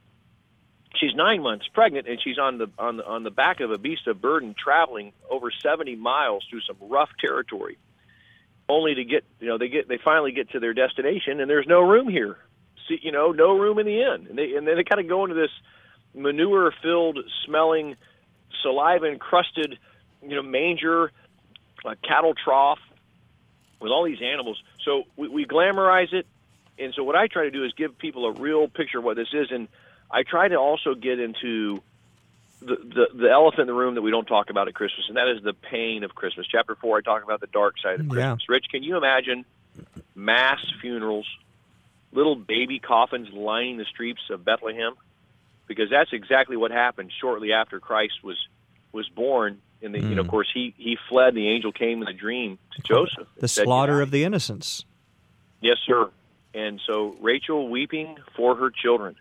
She's 0.95 1.13
nine 1.15 1.42
months 1.42 1.65
pregnant, 1.74 2.07
and 2.07 2.19
she's 2.21 2.38
on 2.38 2.57
the 2.57 2.69
on 2.77 2.98
the 2.98 3.06
on 3.06 3.24
the 3.24 3.31
back 3.31 3.59
of 3.59 3.71
a 3.71 3.77
beast 3.77 4.07
of 4.07 4.21
burden, 4.21 4.56
traveling 4.57 5.13
over 5.30 5.51
seventy 5.51 5.95
miles 5.95 6.45
through 6.50 6.62
some 6.62 6.77
rough 6.81 7.09
territory, 7.19 7.77
only 8.68 8.95
to 8.95 9.04
get 9.04 9.24
you 9.39 9.48
know 9.48 9.57
they 9.57 9.69
get 9.69 9.88
they 9.88 10.00
finally 10.04 10.31
get 10.31 10.50
to 10.51 10.59
their 10.59 10.74
destination, 10.74 11.39
and 11.39 11.50
there's 11.50 11.68
no 11.68 11.81
room 11.81 12.09
here. 12.09 12.38
See, 12.88 13.00
you 13.01 13.12
know, 13.12 13.31
no 13.31 13.57
room 13.57 13.80
in 13.80 13.86
the 13.86 14.02
inn, 14.02 14.28
and 14.30 14.37
they 14.37 14.56
and 14.56 14.68
then 14.68 14.76
they 14.76 14.83
kind 14.83 14.99
of 14.99 15.07
go 15.07 15.23
into 15.23 15.35
this 15.35 15.52
manure-filled, 16.16 17.19
smelling, 17.45 17.95
saliva-encrusted, 18.64 19.78
you 20.23 20.35
know, 20.35 20.42
manger, 20.42 21.11
a 21.85 21.95
cattle 21.97 22.33
trough, 22.33 22.80
with 23.79 23.91
all 23.91 24.03
these 24.03 24.21
animals. 24.21 24.61
So 24.83 25.03
we, 25.15 25.27
we 25.27 25.45
glamorize 25.45 26.13
it, 26.13 26.25
and 26.79 26.93
so 26.93 27.03
what 27.03 27.15
I 27.15 27.27
try 27.27 27.43
to 27.43 27.51
do 27.51 27.63
is 27.63 27.73
give 27.73 27.97
people 27.97 28.25
a 28.25 28.31
real 28.31 28.67
picture 28.67 28.99
of 28.99 29.03
what 29.03 29.15
this 29.15 29.29
is, 29.33 29.51
and 29.51 29.67
I 30.09 30.23
try 30.23 30.47
to 30.47 30.55
also 30.55 30.95
get 30.95 31.19
into 31.19 31.81
the, 32.59 32.75
the, 32.75 33.07
the 33.13 33.29
elephant 33.29 33.61
in 33.61 33.67
the 33.67 33.73
room 33.73 33.95
that 33.95 34.01
we 34.01 34.11
don't 34.11 34.25
talk 34.25 34.49
about 34.49 34.67
at 34.67 34.73
Christmas, 34.73 35.05
and 35.07 35.17
that 35.17 35.27
is 35.27 35.43
the 35.43 35.53
pain 35.53 36.03
of 36.03 36.15
Christmas. 36.15 36.47
Chapter 36.51 36.75
four, 36.75 36.97
I 36.97 37.01
talk 37.01 37.23
about 37.23 37.41
the 37.41 37.47
dark 37.47 37.75
side 37.79 37.99
of 37.99 38.09
Christmas. 38.09 38.45
Yeah. 38.47 38.53
Rich, 38.53 38.65
can 38.71 38.83
you 38.83 38.97
imagine 38.97 39.45
mass 40.15 40.59
funerals, 40.81 41.27
little 42.11 42.35
baby 42.35 42.79
coffins 42.79 43.29
lining 43.31 43.77
the 43.77 43.85
streets 43.85 44.21
of 44.31 44.43
Bethlehem? 44.43 44.93
Because 45.67 45.89
that's 45.89 46.13
exactly 46.13 46.55
what 46.55 46.71
happened 46.71 47.11
shortly 47.19 47.51
after 47.51 47.79
Christ 47.79 48.23
was 48.23 48.37
was 48.93 49.09
born 49.09 49.61
in 49.81 49.91
the, 49.91 49.99
mm. 49.99 50.09
you 50.09 50.15
know, 50.15 50.21
of 50.21 50.27
hmm. 50.27 50.31
course, 50.31 50.49
he 50.53 50.73
he 50.77 50.97
fled. 51.09 51.35
The 51.35 51.47
angel 51.49 51.71
came 51.71 52.01
in 52.01 52.07
a 52.07 52.13
dream 52.13 52.57
to 52.75 52.81
Joseph. 52.81 53.27
The 53.39 53.47
slaughter 53.47 54.01
of 54.01 54.11
the 54.11 54.23
innocents. 54.23 54.85
Yes, 55.61 55.77
sir. 55.85 56.09
And 56.53 56.81
so 56.85 57.15
Rachel 57.21 57.69
weeping 57.69 58.17
for 58.35 58.55
her 58.55 58.71
children. 58.71 59.15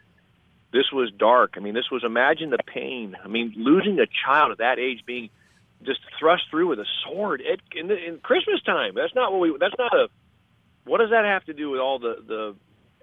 This 0.72 0.90
was 0.92 1.10
dark. 1.16 1.54
I 1.56 1.60
mean, 1.60 1.74
this 1.74 1.90
was 1.90 2.04
imagine 2.04 2.50
the 2.50 2.58
pain. 2.58 3.16
I 3.22 3.28
mean, 3.28 3.54
losing 3.56 3.98
a 3.98 4.06
child 4.24 4.52
at 4.52 4.58
that 4.58 4.78
age, 4.78 5.00
being 5.06 5.30
just 5.82 6.00
thrust 6.18 6.44
through 6.50 6.68
with 6.68 6.78
a 6.78 6.86
sword 7.04 7.42
at, 7.42 7.60
in, 7.78 7.88
the, 7.88 7.96
in 7.96 8.18
Christmas 8.18 8.62
time. 8.62 8.94
That's 8.94 9.14
not 9.14 9.32
what 9.32 9.40
we. 9.40 9.56
That's 9.58 9.74
not 9.78 9.92
a. 9.94 10.08
What 10.84 10.98
does 10.98 11.10
that 11.10 11.24
have 11.24 11.44
to 11.44 11.52
do 11.52 11.70
with 11.70 11.80
all 11.80 11.98
the 11.98 12.16
the 12.26 12.54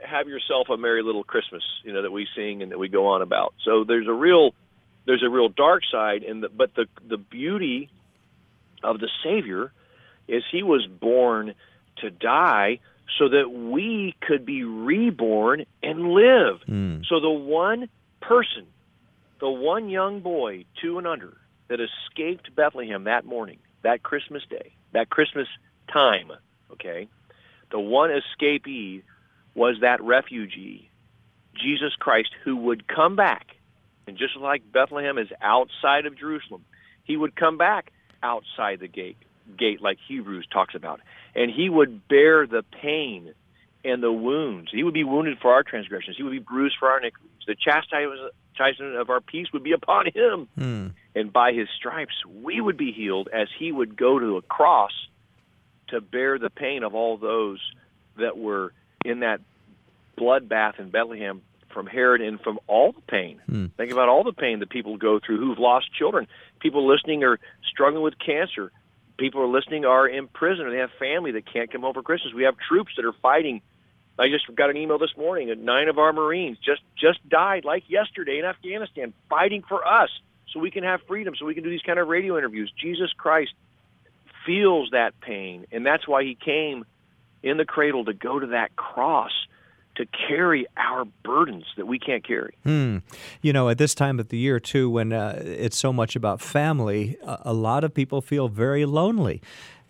have 0.05 0.27
yourself 0.27 0.67
a 0.69 0.77
merry 0.77 1.01
little 1.01 1.23
Christmas, 1.23 1.63
you 1.83 1.93
know, 1.93 2.01
that 2.01 2.11
we 2.11 2.27
sing 2.35 2.61
and 2.61 2.71
that 2.71 2.79
we 2.79 2.89
go 2.89 3.07
on 3.07 3.21
about? 3.21 3.53
So 3.63 3.83
there's 3.83 4.07
a 4.07 4.13
real 4.13 4.53
there's 5.05 5.23
a 5.23 5.29
real 5.29 5.49
dark 5.49 5.83
side 5.91 6.23
and 6.23 6.43
the, 6.43 6.49
but 6.49 6.73
the 6.75 6.87
the 7.07 7.17
beauty 7.17 7.89
of 8.83 8.99
the 8.99 9.09
savior 9.23 9.71
is 10.27 10.43
he 10.51 10.63
was 10.63 10.85
born 10.87 11.53
to 11.97 12.09
die 12.09 12.79
so 13.17 13.29
that 13.29 13.49
we 13.49 14.15
could 14.21 14.45
be 14.45 14.63
reborn 14.63 15.65
and 15.81 16.13
live 16.13 16.61
mm. 16.67 17.05
so 17.05 17.19
the 17.19 17.29
one 17.29 17.89
person 18.21 18.65
the 19.39 19.49
one 19.49 19.89
young 19.89 20.21
boy 20.21 20.65
2 20.81 20.97
and 20.97 21.07
under 21.07 21.37
that 21.67 21.79
escaped 21.79 22.55
Bethlehem 22.55 23.05
that 23.05 23.25
morning 23.25 23.59
that 23.83 24.03
Christmas 24.03 24.43
day 24.49 24.73
that 24.93 25.09
Christmas 25.09 25.47
time 25.91 26.31
okay 26.71 27.07
the 27.71 27.79
one 27.79 28.09
escapee 28.09 29.03
was 29.55 29.77
that 29.81 30.01
refugee 30.01 30.89
Jesus 31.55 31.93
Christ 31.99 32.29
who 32.43 32.55
would 32.57 32.87
come 32.87 33.15
back. 33.15 33.55
And 34.07 34.17
just 34.17 34.35
like 34.35 34.69
Bethlehem 34.71 35.17
is 35.17 35.29
outside 35.41 36.05
of 36.05 36.17
Jerusalem, 36.17 36.65
he 37.03 37.17
would 37.17 37.35
come 37.35 37.57
back 37.57 37.91
outside 38.21 38.79
the 38.79 38.87
gate, 38.87 39.17
gate 39.57 39.81
like 39.81 39.97
Hebrews 40.07 40.47
talks 40.51 40.75
about. 40.75 41.01
And 41.35 41.51
he 41.51 41.69
would 41.69 42.07
bear 42.07 42.45
the 42.45 42.63
pain 42.81 43.33
and 43.85 44.01
the 44.01 44.11
wounds. 44.11 44.69
He 44.71 44.83
would 44.83 44.93
be 44.93 45.03
wounded 45.03 45.39
for 45.41 45.53
our 45.53 45.63
transgressions. 45.63 46.15
He 46.17 46.23
would 46.23 46.31
be 46.31 46.39
bruised 46.39 46.75
for 46.79 46.89
our 46.89 46.99
iniquities. 46.99 47.29
The 47.45 47.55
chastisement 47.55 48.95
of 48.95 49.09
our 49.09 49.19
peace 49.19 49.47
would 49.51 49.63
be 49.63 49.73
upon 49.73 50.05
him. 50.13 50.47
Hmm. 50.57 50.87
And 51.15 51.33
by 51.33 51.51
his 51.51 51.67
stripes, 51.77 52.13
we 52.25 52.61
would 52.61 52.77
be 52.77 52.91
healed 52.91 53.29
as 53.33 53.47
he 53.57 53.71
would 53.71 53.97
go 53.97 54.19
to 54.19 54.37
a 54.37 54.41
cross 54.41 54.91
to 55.89 56.01
bear 56.01 56.39
the 56.39 56.49
pain 56.49 56.83
of 56.83 56.95
all 56.95 57.17
those 57.17 57.59
that 58.17 58.37
were 58.37 58.73
in 59.03 59.19
that 59.19 59.41
bloodbath 60.17 60.79
in 60.79 60.89
Bethlehem 60.89 61.41
from 61.73 61.87
Herod 61.87 62.21
and 62.21 62.39
from 62.39 62.59
all 62.67 62.91
the 62.91 63.01
pain. 63.01 63.41
Hmm. 63.47 63.65
Think 63.77 63.91
about 63.91 64.09
all 64.09 64.23
the 64.23 64.33
pain 64.33 64.59
that 64.59 64.69
people 64.69 64.97
go 64.97 65.19
through 65.19 65.39
who've 65.39 65.59
lost 65.59 65.93
children. 65.93 66.27
People 66.59 66.87
listening 66.87 67.23
are 67.23 67.39
struggling 67.69 68.03
with 68.03 68.13
cancer. 68.19 68.71
People 69.17 69.41
are 69.41 69.47
listening 69.47 69.85
are 69.85 70.07
in 70.07 70.27
prison 70.27 70.65
or 70.65 70.71
they 70.71 70.77
have 70.77 70.91
family 70.99 71.31
that 71.31 71.51
can't 71.51 71.71
come 71.71 71.81
home 71.81 71.93
for 71.93 72.03
Christmas. 72.03 72.33
We 72.33 72.43
have 72.43 72.55
troops 72.69 72.93
that 72.97 73.05
are 73.05 73.13
fighting 73.21 73.61
I 74.17 74.27
just 74.27 74.45
got 74.55 74.69
an 74.69 74.77
email 74.77 74.99
this 74.99 75.15
morning 75.17 75.47
that 75.47 75.57
nine 75.57 75.87
of 75.87 75.97
our 75.97 76.13
Marines 76.13 76.57
just 76.59 76.81
just 76.99 77.27
died 77.27 77.65
like 77.65 77.83
yesterday 77.87 78.37
in 78.37 78.45
Afghanistan, 78.45 79.13
fighting 79.27 79.63
for 79.67 79.85
us 79.85 80.09
so 80.51 80.59
we 80.59 80.69
can 80.69 80.83
have 80.83 81.01
freedom, 81.07 81.33
so 81.37 81.45
we 81.45 81.55
can 81.55 81.63
do 81.63 81.69
these 81.69 81.81
kind 81.81 81.97
of 81.97 82.07
radio 82.07 82.37
interviews. 82.37 82.71
Jesus 82.79 83.11
Christ 83.17 83.51
feels 84.45 84.89
that 84.91 85.19
pain, 85.19 85.65
and 85.71 85.85
that's 85.85 86.07
why 86.07 86.23
he 86.23 86.35
came 86.35 86.85
in 87.41 87.57
the 87.57 87.65
cradle 87.65 88.05
to 88.05 88.13
go 88.13 88.39
to 88.39 88.47
that 88.47 88.75
cross 88.75 89.31
to 89.95 90.05
carry 90.27 90.65
our 90.77 91.05
burdens 91.23 91.65
that 91.77 91.85
we 91.85 91.99
can't 91.99 92.25
carry. 92.25 92.55
Hmm. 92.63 92.97
You 93.41 93.53
know, 93.53 93.69
at 93.69 93.77
this 93.77 93.93
time 93.93 94.19
of 94.19 94.29
the 94.29 94.37
year, 94.37 94.59
too, 94.59 94.89
when 94.89 95.13
uh, 95.13 95.41
it's 95.43 95.77
so 95.77 95.93
much 95.93 96.15
about 96.15 96.41
family, 96.41 97.17
a, 97.23 97.39
a 97.45 97.53
lot 97.53 97.83
of 97.83 97.93
people 97.93 98.21
feel 98.21 98.47
very 98.47 98.85
lonely. 98.85 99.41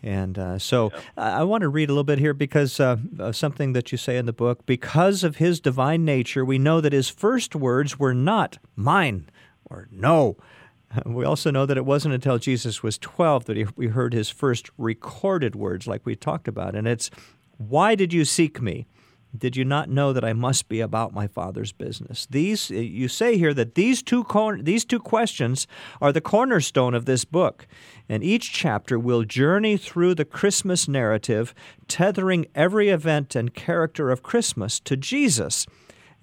And 0.03 0.37
uh, 0.37 0.59
so 0.59 0.91
yeah. 0.93 1.39
I 1.39 1.43
want 1.43 1.61
to 1.61 1.69
read 1.69 1.89
a 1.89 1.93
little 1.93 2.03
bit 2.03 2.19
here 2.19 2.33
because 2.33 2.79
uh, 2.79 2.97
of 3.19 3.37
something 3.37 3.71
that 3.71 3.91
you 3.91 3.97
say 3.97 4.17
in 4.17 4.25
the 4.25 4.33
book. 4.33 4.65
Because 4.65 5.23
of 5.23 5.37
his 5.37 5.61
divine 5.61 6.03
nature, 6.03 6.43
we 6.43 6.59
know 6.59 6.81
that 6.81 6.91
his 6.91 7.07
first 7.09 7.55
words 7.55 7.97
were 7.97 8.13
not 8.13 8.57
mine 8.75 9.29
or 9.65 9.87
no. 9.91 10.37
We 11.07 11.25
also 11.25 11.49
know 11.49 11.65
that 11.65 11.75
it 11.75 11.85
wasn't 11.85 12.13
until 12.13 12.37
Jesus 12.37 12.83
was 12.83 12.99
12 12.99 13.45
that 13.45 13.57
he, 13.57 13.65
we 13.75 13.87
heard 13.87 14.13
his 14.13 14.29
first 14.29 14.69
recorded 14.77 15.55
words, 15.55 15.87
like 15.87 16.05
we 16.05 16.15
talked 16.15 16.47
about. 16.47 16.75
And 16.75 16.87
it's, 16.87 17.09
Why 17.57 17.95
did 17.95 18.13
you 18.13 18.25
seek 18.25 18.61
me? 18.61 18.85
Did 19.35 19.55
you 19.55 19.65
not 19.65 19.89
know 19.89 20.13
that 20.13 20.23
I 20.23 20.33
must 20.33 20.69
be 20.69 20.79
about 20.79 21.13
my 21.13 21.25
Father's 21.25 21.71
business? 21.71 22.27
These 22.29 22.69
eh, 22.69 22.75
you 22.75 23.07
say 23.07 23.37
here 23.37 23.53
that 23.55 23.75
these 23.75 24.03
two 24.03 24.25
these 24.61 24.85
two 24.85 24.99
questions 24.99 25.65
are 25.99 26.11
the 26.11 26.21
cornerstone 26.21 26.93
of 26.93 27.05
this 27.05 27.25
book, 27.25 27.67
and 28.07 28.23
each 28.23 28.53
chapter 28.53 28.99
will 28.99 29.23
journey 29.23 29.75
through 29.75 30.15
the 30.15 30.25
Christmas 30.25 30.87
narrative, 30.87 31.55
tethering 31.87 32.45
every 32.53 32.89
event 32.89 33.35
and 33.35 33.55
character 33.55 34.11
of 34.11 34.21
Christmas 34.21 34.79
to 34.81 34.95
Jesus 34.95 35.65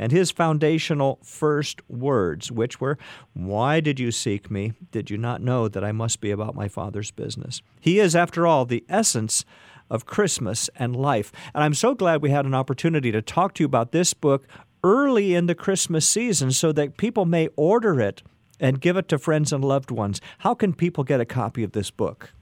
and 0.00 0.12
his 0.12 0.30
foundational 0.30 1.18
first 1.22 1.82
words, 1.90 2.50
which 2.50 2.80
were, 2.80 2.96
Why 3.34 3.80
did 3.80 4.00
you 4.00 4.10
seek 4.10 4.50
me? 4.50 4.72
Did 4.90 5.10
you 5.10 5.18
not 5.18 5.42
know 5.42 5.68
that 5.68 5.84
I 5.84 5.92
must 5.92 6.22
be 6.22 6.30
about 6.30 6.54
my 6.54 6.68
Father's 6.68 7.10
business? 7.10 7.60
He 7.80 8.00
is, 8.00 8.16
after 8.16 8.46
all, 8.46 8.64
the 8.64 8.82
essence 8.88 9.44
of 9.90 10.06
Christmas 10.06 10.70
and 10.76 10.94
life. 10.94 11.32
And 11.54 11.64
I'm 11.64 11.74
so 11.74 11.94
glad 11.94 12.22
we 12.22 12.30
had 12.30 12.46
an 12.46 12.54
opportunity 12.54 13.10
to 13.12 13.20
talk 13.20 13.54
to 13.54 13.62
you 13.62 13.66
about 13.66 13.92
this 13.92 14.14
book 14.14 14.46
early 14.82 15.34
in 15.34 15.46
the 15.46 15.54
Christmas 15.54 16.08
season 16.08 16.52
so 16.52 16.72
that 16.72 16.96
people 16.96 17.26
may 17.26 17.48
order 17.56 18.00
it 18.00 18.22
and 18.58 18.80
give 18.80 18.96
it 18.96 19.08
to 19.08 19.18
friends 19.18 19.52
and 19.52 19.64
loved 19.64 19.90
ones. 19.90 20.20
How 20.38 20.54
can 20.54 20.72
people 20.72 21.04
get 21.04 21.20
a 21.20 21.24
copy 21.24 21.62
of 21.62 21.72
this 21.72 21.90
book? 21.90 22.32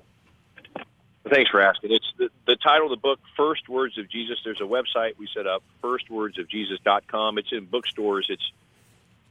Thanks 1.30 1.50
for 1.50 1.60
asking. 1.60 1.92
It's 1.92 2.10
the, 2.16 2.30
the 2.46 2.56
title 2.56 2.86
of 2.86 2.90
the 2.90 3.00
book, 3.00 3.20
First 3.36 3.68
Words 3.68 3.98
of 3.98 4.10
Jesus. 4.10 4.38
There's 4.44 4.60
a 4.60 4.64
website 4.64 5.18
we 5.18 5.28
set 5.34 5.46
up, 5.46 5.62
firstwordsofjesus.com. 5.82 7.38
It's 7.38 7.52
in 7.52 7.66
bookstores. 7.66 8.26
It's 8.30 8.52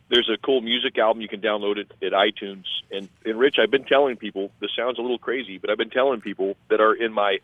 there's 0.10 0.30
a 0.30 0.38
cool 0.38 0.62
music 0.62 0.98
album 0.98 1.22
you 1.22 1.28
can 1.28 1.42
download 1.42 1.78
it 1.78 1.92
at 2.02 2.14
iTunes. 2.14 2.64
And, 2.92 3.10
and 3.26 3.38
Rich, 3.38 3.56
I've 3.60 3.72
been 3.72 3.84
telling 3.84 4.16
people 4.16 4.52
this 4.62 4.72
sounds 4.76 5.00
a 5.00 5.02
little 5.02 5.18
crazy, 5.18 5.58
but 5.58 5.70
I've 5.70 5.78
been 5.78 5.90
telling 5.90 6.22
people 6.22 6.56
that 6.70 6.80
are 6.80 6.94
in 6.94 7.12
my 7.12 7.40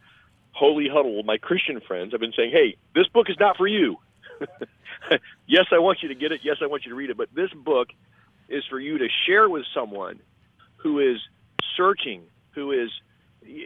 holy 0.53 0.87
huddle, 0.87 1.23
my 1.23 1.37
Christian 1.37 1.81
friends, 1.81 2.13
I've 2.13 2.19
been 2.19 2.33
saying, 2.35 2.51
hey, 2.51 2.77
this 2.95 3.07
book 3.07 3.29
is 3.29 3.37
not 3.39 3.57
for 3.57 3.67
you. 3.67 3.97
yes, 5.47 5.65
I 5.71 5.79
want 5.79 5.99
you 6.01 6.09
to 6.09 6.15
get 6.15 6.31
it. 6.31 6.41
Yes, 6.43 6.57
I 6.61 6.67
want 6.67 6.85
you 6.85 6.91
to 6.91 6.95
read 6.95 7.09
it. 7.09 7.17
But 7.17 7.29
this 7.35 7.51
book 7.51 7.89
is 8.49 8.63
for 8.69 8.79
you 8.79 8.99
to 8.99 9.07
share 9.25 9.49
with 9.49 9.63
someone 9.73 10.19
who 10.77 10.99
is 10.99 11.17
searching, 11.75 12.23
who 12.51 12.71
is 12.71 12.89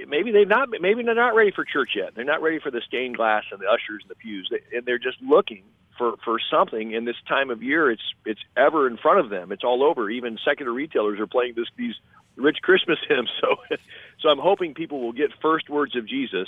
maybe 0.07 0.31
they've 0.31 0.47
not 0.47 0.69
maybe 0.79 1.03
they're 1.03 1.15
not 1.15 1.35
ready 1.35 1.51
for 1.51 1.65
church 1.65 1.91
yet. 1.95 2.15
They're 2.15 2.25
not 2.25 2.41
ready 2.41 2.59
for 2.59 2.71
the 2.71 2.81
stained 2.87 3.17
glass 3.17 3.43
and 3.51 3.59
the 3.59 3.67
ushers 3.67 4.03
and 4.03 4.09
the 4.09 4.15
pews, 4.15 4.49
and 4.73 4.85
they're 4.85 4.99
just 4.99 5.21
looking 5.21 5.63
for 5.97 6.15
for 6.23 6.39
something. 6.51 6.93
In 6.93 7.05
this 7.05 7.15
time 7.27 7.49
of 7.49 7.61
year, 7.63 7.91
it's 7.91 8.13
it's 8.25 8.41
ever 8.55 8.87
in 8.87 8.97
front 8.97 9.19
of 9.19 9.29
them. 9.29 9.51
It's 9.51 9.63
all 9.63 9.83
over. 9.83 10.09
Even 10.09 10.37
secular 10.45 10.71
retailers 10.71 11.19
are 11.19 11.27
playing 11.27 11.53
this 11.55 11.67
these 11.75 11.95
rich 12.35 12.57
Christmas 12.61 12.99
hymns. 13.09 13.29
So, 13.41 13.57
so 14.21 14.29
I'm 14.29 14.39
hoping 14.39 14.73
people 14.73 15.01
will 15.01 15.13
get 15.13 15.31
first 15.41 15.69
words 15.69 15.95
of 15.95 16.07
Jesus 16.07 16.47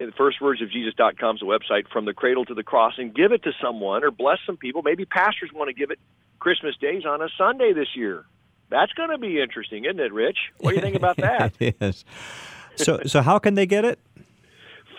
and 0.00 0.14
firstwordsofjesus.com 0.14 1.36
is 1.36 1.42
a 1.42 1.44
website 1.44 1.88
from 1.88 2.04
the 2.04 2.14
cradle 2.14 2.44
to 2.44 2.54
the 2.54 2.62
cross 2.62 2.94
and 2.98 3.14
give 3.14 3.32
it 3.32 3.42
to 3.44 3.52
someone 3.60 4.04
or 4.04 4.10
bless 4.10 4.38
some 4.46 4.56
people. 4.56 4.82
Maybe 4.82 5.04
pastors 5.04 5.50
want 5.52 5.68
to 5.68 5.74
give 5.74 5.90
it 5.90 5.98
Christmas 6.38 6.76
days 6.76 7.04
on 7.04 7.20
a 7.20 7.28
Sunday 7.36 7.72
this 7.72 7.96
year. 7.96 8.24
That's 8.70 8.92
going 8.92 9.10
to 9.10 9.18
be 9.18 9.40
interesting, 9.40 9.84
isn't 9.84 9.98
it, 9.98 10.12
Rich? 10.12 10.38
What 10.58 10.70
do 10.70 10.76
you 10.76 10.82
think 10.82 10.96
about 10.96 11.16
that? 11.18 11.54
yes. 11.58 12.04
So, 12.76 13.00
so 13.06 13.22
how 13.22 13.40
can 13.40 13.54
they 13.54 13.66
get 13.66 13.84
it? 13.84 13.98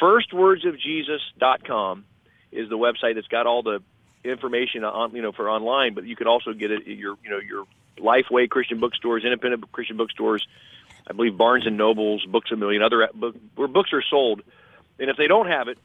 Firstwordsofjesus.com 0.01 2.05
is 2.51 2.69
the 2.69 2.77
website 2.77 3.15
that's 3.15 3.27
got 3.27 3.47
all 3.47 3.63
the 3.63 3.81
information 4.23 4.83
on, 4.83 5.15
you 5.15 5.21
know, 5.21 5.31
for 5.31 5.49
online, 5.49 5.93
but 5.93 6.05
you 6.05 6.15
could 6.15 6.27
also 6.27 6.53
get 6.53 6.71
it 6.71 6.81
at 6.81 6.87
your, 6.87 7.15
you 7.23 7.29
know, 7.29 7.39
your 7.39 7.65
Lifeway 7.97 8.49
Christian 8.49 8.79
bookstores, 8.79 9.23
independent 9.23 9.71
Christian 9.71 9.97
bookstores. 9.97 10.47
I 11.07 11.13
believe 11.13 11.37
Barnes 11.37 11.65
and 11.65 11.77
Nobles, 11.77 12.25
Books 12.25 12.51
a 12.51 12.55
Million, 12.55 12.81
other 12.81 13.07
book, 13.13 13.35
where 13.55 13.67
books 13.67 13.93
are 13.93 14.01
sold 14.01 14.41
and 14.99 15.09
if 15.09 15.17
they 15.17 15.27
don't 15.27 15.47
have 15.47 15.67
it, 15.67 15.77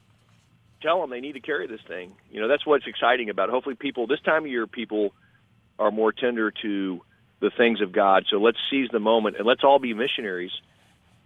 tell 0.83 1.01
them 1.01 1.11
they 1.11 1.21
need 1.21 1.33
to 1.33 1.41
carry 1.41 1.67
this 1.67 1.81
thing. 1.87 2.13
You 2.31 2.41
know, 2.41 2.49
that's 2.49 2.67
what's 2.67 2.87
exciting 2.87 3.31
about 3.31 3.49
it. 3.49 3.53
Hopefully, 3.53 3.75
people 3.75 4.07
this 4.07 4.21
time 4.21 4.45
of 4.45 4.51
year, 4.51 4.67
people 4.67 5.15
are 5.79 5.91
more 5.91 6.13
tender 6.13 6.53
to 6.63 7.01
the 7.41 7.51
things 7.57 7.81
of 7.81 7.93
God. 7.93 8.25
So 8.31 8.37
let's 8.37 8.59
seize 8.71 8.89
the 8.93 9.01
moment 9.01 9.37
and 9.37 9.47
let's 9.47 9.65
all 9.65 9.79
be 9.79 9.93
missionaries 9.95 10.53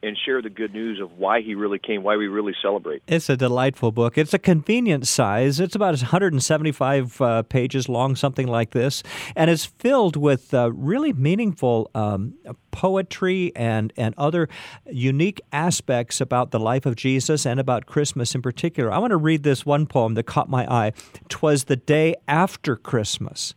and 0.02 0.16
share 0.24 0.40
the 0.40 0.50
good 0.50 0.72
news 0.72 1.00
of 1.00 1.18
why 1.18 1.40
he 1.40 1.54
really 1.54 1.78
came, 1.78 2.02
why 2.02 2.16
we 2.16 2.28
really 2.28 2.54
celebrate. 2.62 3.02
It's 3.08 3.28
a 3.28 3.36
delightful 3.36 3.90
book. 3.90 4.16
It's 4.16 4.32
a 4.32 4.38
convenient 4.38 5.06
size. 5.06 5.58
It's 5.58 5.74
about 5.74 5.90
175 5.90 7.20
uh, 7.20 7.42
pages 7.44 7.88
long, 7.88 8.14
something 8.14 8.46
like 8.46 8.70
this, 8.70 9.02
and 9.34 9.50
it's 9.50 9.64
filled 9.64 10.16
with 10.16 10.54
uh, 10.54 10.70
really 10.72 11.12
meaningful 11.12 11.90
um, 11.94 12.34
poetry 12.70 13.52
and, 13.56 13.92
and 13.96 14.14
other 14.16 14.48
unique 14.86 15.40
aspects 15.52 16.20
about 16.20 16.52
the 16.52 16.60
life 16.60 16.86
of 16.86 16.94
Jesus 16.94 17.44
and 17.44 17.58
about 17.58 17.86
Christmas 17.86 18.34
in 18.34 18.42
particular. 18.42 18.92
I 18.92 18.98
want 18.98 19.10
to 19.10 19.16
read 19.16 19.42
this 19.42 19.66
one 19.66 19.86
poem 19.86 20.14
that 20.14 20.24
caught 20.24 20.48
my 20.48 20.70
eye. 20.72 20.92
Twas 21.28 21.64
the 21.64 21.76
day 21.76 22.14
after 22.28 22.76
Christmas. 22.76 23.54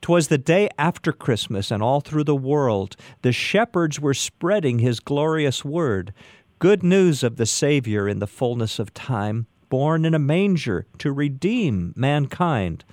'Twas 0.00 0.28
the 0.28 0.38
day 0.38 0.68
after 0.78 1.12
Christmas, 1.12 1.70
and 1.70 1.82
all 1.82 2.00
through 2.00 2.24
the 2.24 2.36
world 2.36 2.96
the 3.22 3.32
shepherds 3.32 4.00
were 4.00 4.14
spreading 4.14 4.78
his 4.78 5.00
glorious 5.00 5.64
word, 5.64 6.12
good 6.58 6.82
news 6.82 7.22
of 7.22 7.36
the 7.36 7.46
Savior 7.46 8.08
in 8.08 8.18
the 8.18 8.26
fullness 8.26 8.78
of 8.78 8.94
time, 8.94 9.46
born 9.68 10.04
in 10.04 10.14
a 10.14 10.18
manger 10.18 10.86
to 10.98 11.12
redeem 11.12 11.92
mankind. 11.96 12.84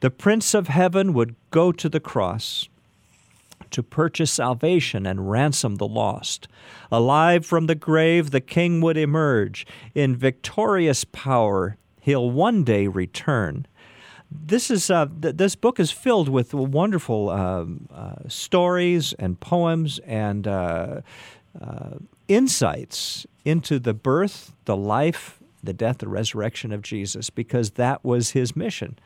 The 0.00 0.10
Prince 0.10 0.54
of 0.54 0.68
Heaven 0.68 1.12
would 1.14 1.34
go 1.50 1.72
to 1.72 1.88
the 1.88 2.00
cross 2.00 2.68
to 3.70 3.82
purchase 3.82 4.30
salvation 4.30 5.04
and 5.04 5.28
ransom 5.28 5.76
the 5.76 5.88
lost. 5.88 6.46
Alive 6.92 7.44
from 7.44 7.66
the 7.66 7.74
grave, 7.74 8.30
the 8.30 8.40
King 8.40 8.80
would 8.80 8.96
emerge. 8.96 9.66
In 9.94 10.14
victorious 10.14 11.04
power, 11.04 11.76
he'll 12.00 12.30
one 12.30 12.62
day 12.62 12.86
return 12.86 13.66
this 14.34 14.70
is 14.70 14.90
uh, 14.90 15.06
th- 15.22 15.36
this 15.36 15.54
book 15.54 15.78
is 15.78 15.90
filled 15.90 16.28
with 16.28 16.52
wonderful 16.52 17.30
um, 17.30 17.88
uh, 17.94 18.14
stories 18.28 19.12
and 19.14 19.38
poems 19.38 20.00
and 20.00 20.48
uh, 20.48 21.00
uh, 21.60 21.90
insights 22.26 23.26
into 23.44 23.78
the 23.78 23.94
birth, 23.94 24.52
the 24.64 24.76
life, 24.76 25.38
the 25.62 25.72
death, 25.72 25.98
the 25.98 26.08
resurrection 26.08 26.72
of 26.72 26.82
Jesus, 26.82 27.30
because 27.30 27.72
that 27.72 28.04
was 28.04 28.30
his 28.30 28.56
mission. 28.56 28.98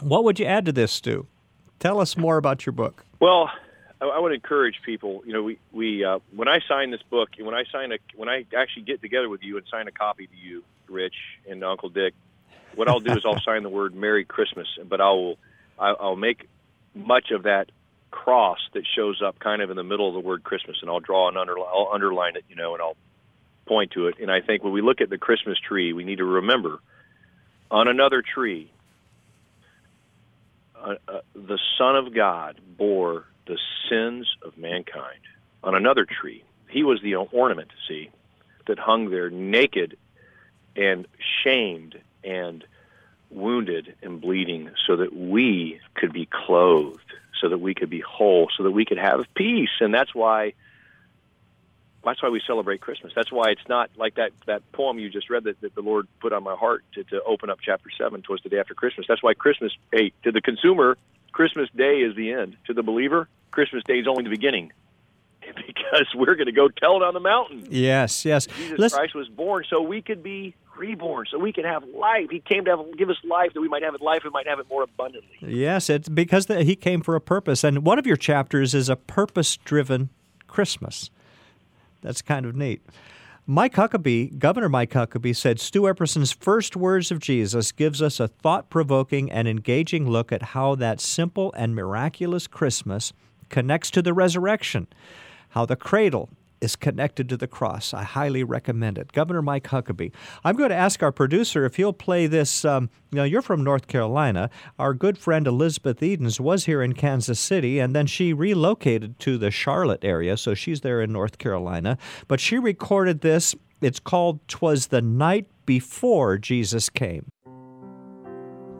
What 0.00 0.22
would 0.24 0.38
you 0.38 0.46
add 0.46 0.66
to 0.66 0.72
this, 0.72 0.92
Stu? 0.92 1.26
Tell 1.80 2.00
us 2.00 2.16
more 2.16 2.36
about 2.36 2.66
your 2.66 2.72
book. 2.72 3.04
Well, 3.20 3.50
I, 4.00 4.06
I 4.06 4.18
would 4.18 4.32
encourage 4.32 4.76
people. 4.84 5.22
You 5.24 5.32
know, 5.32 5.42
we 5.42 5.58
we 5.72 6.04
uh, 6.04 6.18
when 6.36 6.46
I 6.46 6.58
sign 6.68 6.90
this 6.90 7.02
book, 7.08 7.30
when 7.40 7.54
I 7.54 7.64
sign 7.72 7.90
a 7.92 7.98
when 8.14 8.28
I 8.28 8.44
actually 8.56 8.82
get 8.82 9.00
together 9.00 9.28
with 9.28 9.42
you 9.42 9.56
and 9.56 9.66
sign 9.70 9.88
a 9.88 9.92
copy 9.92 10.26
to 10.26 10.36
you, 10.36 10.62
Rich 10.88 11.14
and 11.48 11.64
Uncle 11.64 11.88
Dick 11.88 12.14
What 12.74 12.88
I'll 12.88 13.00
do 13.00 13.12
is 13.12 13.24
I'll 13.24 13.40
sign 13.44 13.62
the 13.62 13.68
word 13.68 13.94
Merry 13.94 14.24
Christmas, 14.24 14.68
but 14.88 15.00
I 15.00 15.10
will 15.10 15.38
I'll 15.78 16.16
make 16.16 16.48
much 16.94 17.30
of 17.30 17.44
that 17.44 17.70
cross 18.10 18.58
that 18.72 18.84
shows 18.96 19.22
up 19.24 19.38
kind 19.38 19.62
of 19.62 19.70
in 19.70 19.76
the 19.76 19.84
middle 19.84 20.08
of 20.08 20.14
the 20.14 20.20
word 20.20 20.42
Christmas, 20.42 20.78
and 20.80 20.90
I'll 20.90 21.00
draw 21.00 21.28
an 21.28 21.36
underline, 21.36 21.68
I'll 21.72 21.90
underline 21.92 22.36
it, 22.36 22.44
you 22.48 22.56
know, 22.56 22.74
and 22.74 22.82
I'll 22.82 22.96
point 23.66 23.92
to 23.92 24.08
it. 24.08 24.16
And 24.20 24.30
I 24.30 24.40
think 24.40 24.64
when 24.64 24.72
we 24.72 24.80
look 24.80 25.00
at 25.00 25.10
the 25.10 25.18
Christmas 25.18 25.58
tree, 25.58 25.92
we 25.92 26.04
need 26.04 26.18
to 26.18 26.24
remember 26.24 26.80
on 27.70 27.86
another 27.86 28.22
tree, 28.22 28.70
uh, 30.74 30.94
uh, 31.06 31.20
the 31.34 31.58
Son 31.76 31.96
of 31.96 32.14
God 32.14 32.60
bore 32.76 33.26
the 33.46 33.58
sins 33.88 34.28
of 34.42 34.56
mankind. 34.56 35.20
On 35.62 35.74
another 35.74 36.06
tree, 36.06 36.44
he 36.70 36.82
was 36.82 37.00
the 37.02 37.16
ornament, 37.16 37.70
see, 37.88 38.10
that 38.66 38.78
hung 38.78 39.10
there 39.10 39.28
naked 39.28 39.96
and 40.76 41.06
shamed 41.42 41.98
and 42.28 42.64
wounded 43.30 43.94
and 44.02 44.20
bleeding 44.20 44.70
so 44.86 44.96
that 44.96 45.14
we 45.14 45.80
could 45.94 46.12
be 46.12 46.26
clothed, 46.30 47.00
so 47.40 47.48
that 47.48 47.58
we 47.58 47.74
could 47.74 47.90
be 47.90 48.00
whole, 48.00 48.48
so 48.56 48.62
that 48.62 48.70
we 48.70 48.84
could 48.84 48.98
have 48.98 49.24
peace. 49.34 49.70
And 49.80 49.92
that's 49.92 50.14
why 50.14 50.52
that's 52.04 52.22
why 52.22 52.28
we 52.28 52.40
celebrate 52.46 52.80
Christmas. 52.80 53.12
That's 53.14 53.30
why 53.30 53.50
it's 53.50 53.68
not 53.68 53.90
like 53.96 54.14
that 54.14 54.30
that 54.46 54.62
poem 54.72 54.98
you 54.98 55.10
just 55.10 55.28
read 55.30 55.44
that, 55.44 55.60
that 55.60 55.74
the 55.74 55.82
Lord 55.82 56.06
put 56.20 56.32
on 56.32 56.42
my 56.42 56.54
heart 56.54 56.84
to, 56.94 57.04
to 57.04 57.22
open 57.22 57.50
up 57.50 57.58
chapter 57.60 57.90
seven 57.98 58.22
towards 58.22 58.42
the 58.42 58.48
day 58.48 58.58
after 58.58 58.74
Christmas. 58.74 59.06
That's 59.08 59.22
why 59.22 59.34
Christmas, 59.34 59.72
hey, 59.92 60.12
to 60.24 60.32
the 60.32 60.40
consumer, 60.40 60.96
Christmas 61.32 61.68
Day 61.76 61.98
is 62.00 62.14
the 62.16 62.32
end. 62.32 62.56
To 62.66 62.74
the 62.74 62.82
believer, 62.82 63.28
Christmas 63.50 63.82
Day 63.84 63.98
is 63.98 64.06
only 64.06 64.24
the 64.24 64.30
beginning. 64.30 64.72
Because 65.66 66.08
we're 66.14 66.34
going 66.34 66.46
to 66.46 66.52
go 66.52 66.68
tell 66.68 66.96
it 66.96 67.02
on 67.02 67.14
the 67.14 67.20
mountain. 67.20 67.66
Yes, 67.70 68.24
yes. 68.24 68.46
Jesus 68.46 68.78
Let's... 68.78 68.94
Christ 68.94 69.14
was 69.14 69.28
born 69.28 69.64
so 69.70 69.80
we 69.80 70.02
could 70.02 70.22
be 70.22 70.54
reborn, 70.76 71.26
so 71.30 71.38
we 71.38 71.52
can 71.52 71.64
have 71.64 71.82
life. 71.94 72.28
He 72.30 72.40
came 72.40 72.64
to 72.66 72.76
have, 72.76 72.98
give 72.98 73.08
us 73.08 73.16
life 73.24 73.52
that 73.54 73.60
we 73.60 73.68
might 73.68 73.82
have 73.82 73.94
it 73.94 74.02
life 74.02 74.20
and 74.24 74.32
might 74.32 74.46
have 74.46 74.58
it 74.58 74.66
more 74.68 74.82
abundantly. 74.82 75.36
Yes, 75.40 75.88
it's 75.88 76.08
because 76.08 76.46
the, 76.46 76.62
he 76.62 76.76
came 76.76 77.00
for 77.00 77.14
a 77.14 77.20
purpose. 77.20 77.64
And 77.64 77.84
one 77.84 77.98
of 77.98 78.06
your 78.06 78.16
chapters 78.16 78.74
is 78.74 78.88
a 78.88 78.96
purpose-driven 78.96 80.10
Christmas. 80.46 81.10
That's 82.02 82.22
kind 82.22 82.44
of 82.44 82.54
neat. 82.54 82.82
Mike 83.46 83.74
Huckabee, 83.74 84.38
Governor 84.38 84.68
Mike 84.68 84.90
Huckabee, 84.90 85.34
said 85.34 85.58
Stu 85.58 85.88
Epperson's 85.88 86.32
first 86.32 86.76
words 86.76 87.10
of 87.10 87.18
Jesus 87.18 87.72
gives 87.72 88.02
us 88.02 88.20
a 88.20 88.28
thought 88.28 88.68
provoking 88.68 89.30
and 89.30 89.48
engaging 89.48 90.08
look 90.08 90.30
at 90.30 90.42
how 90.42 90.74
that 90.74 91.00
simple 91.00 91.52
and 91.54 91.74
miraculous 91.74 92.46
Christmas 92.46 93.14
connects 93.48 93.90
to 93.92 94.02
the 94.02 94.12
resurrection, 94.12 94.86
how 95.50 95.66
the 95.66 95.76
cradle 95.76 96.30
is 96.60 96.76
connected 96.76 97.28
to 97.28 97.36
the 97.36 97.46
cross. 97.46 97.94
I 97.94 98.02
highly 98.02 98.42
recommend 98.44 98.98
it. 98.98 99.12
Governor 99.12 99.42
Mike 99.42 99.68
Huckabee. 99.68 100.12
I'm 100.44 100.56
going 100.56 100.70
to 100.70 100.76
ask 100.76 101.02
our 101.02 101.12
producer 101.12 101.64
if 101.64 101.76
he'll 101.76 101.92
play 101.92 102.26
this. 102.26 102.64
Um, 102.64 102.90
now, 103.12 103.24
you're 103.24 103.42
from 103.42 103.64
North 103.64 103.86
Carolina. 103.86 104.50
Our 104.78 104.94
good 104.94 105.18
friend 105.18 105.46
Elizabeth 105.46 106.02
Edens 106.02 106.40
was 106.40 106.64
here 106.64 106.82
in 106.82 106.94
Kansas 106.94 107.40
City, 107.40 107.78
and 107.78 107.94
then 107.94 108.06
she 108.06 108.32
relocated 108.32 109.18
to 109.20 109.38
the 109.38 109.50
Charlotte 109.50 110.04
area, 110.04 110.36
so 110.36 110.54
she's 110.54 110.80
there 110.80 111.00
in 111.00 111.12
North 111.12 111.38
Carolina. 111.38 111.98
But 112.26 112.40
she 112.40 112.58
recorded 112.58 113.20
this. 113.20 113.54
It's 113.80 114.00
called 114.00 114.46
"Twas 114.48 114.88
the 114.88 115.02
Night 115.02 115.46
Before 115.64 116.38
Jesus 116.38 116.88
Came." 116.88 117.30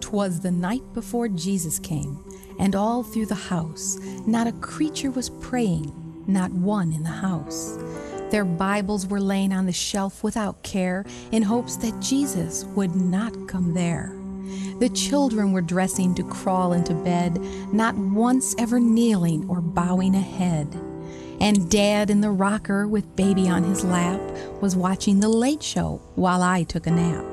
Twas 0.01 0.41
the 0.41 0.51
night 0.51 0.95
before 0.95 1.29
Jesus 1.29 1.79
came, 1.79 2.25
and 2.59 2.75
all 2.75 3.03
through 3.03 3.27
the 3.27 3.35
house 3.35 3.99
not 4.27 4.47
a 4.47 4.53
creature 4.53 5.11
was 5.11 5.29
praying 5.29 6.08
not 6.29 6.53
one 6.53 6.93
in 6.93 7.03
the 7.03 7.09
house. 7.09 7.79
Their 8.31 8.45
Bibles 8.45 9.07
were 9.07 9.21
laying 9.21 9.53
on 9.53 9.67
the 9.67 9.73
shelf 9.73 10.23
without 10.23 10.63
care 10.63 11.05
in 11.33 11.43
hopes 11.43 11.77
that 11.77 11.99
Jesus 12.01 12.65
would 12.77 12.95
not 12.95 13.49
come 13.49 13.73
there. 13.73 14.15
The 14.79 14.91
children 14.91 15.53
were 15.53 15.63
dressing 15.63 16.15
to 16.15 16.23
crawl 16.23 16.73
into 16.73 16.95
bed, 16.95 17.41
not 17.73 17.97
once 17.97 18.55
ever 18.59 18.79
kneeling 18.79 19.49
or 19.49 19.61
bowing 19.61 20.15
a 20.15 20.21
head. 20.21 20.69
And 21.41 21.71
Dad 21.71 22.11
in 22.11 22.21
the 22.21 22.31
rocker 22.31 22.87
with 22.87 23.17
baby 23.17 23.49
on 23.49 23.65
his 23.65 23.85
lap 23.85 24.21
was 24.61 24.77
watching 24.77 25.21
the 25.21 25.29
late 25.29 25.63
show 25.63 26.01
while 26.15 26.43
I 26.43 26.65
took 26.65 26.87
a 26.87 26.91
nap. 26.91 27.25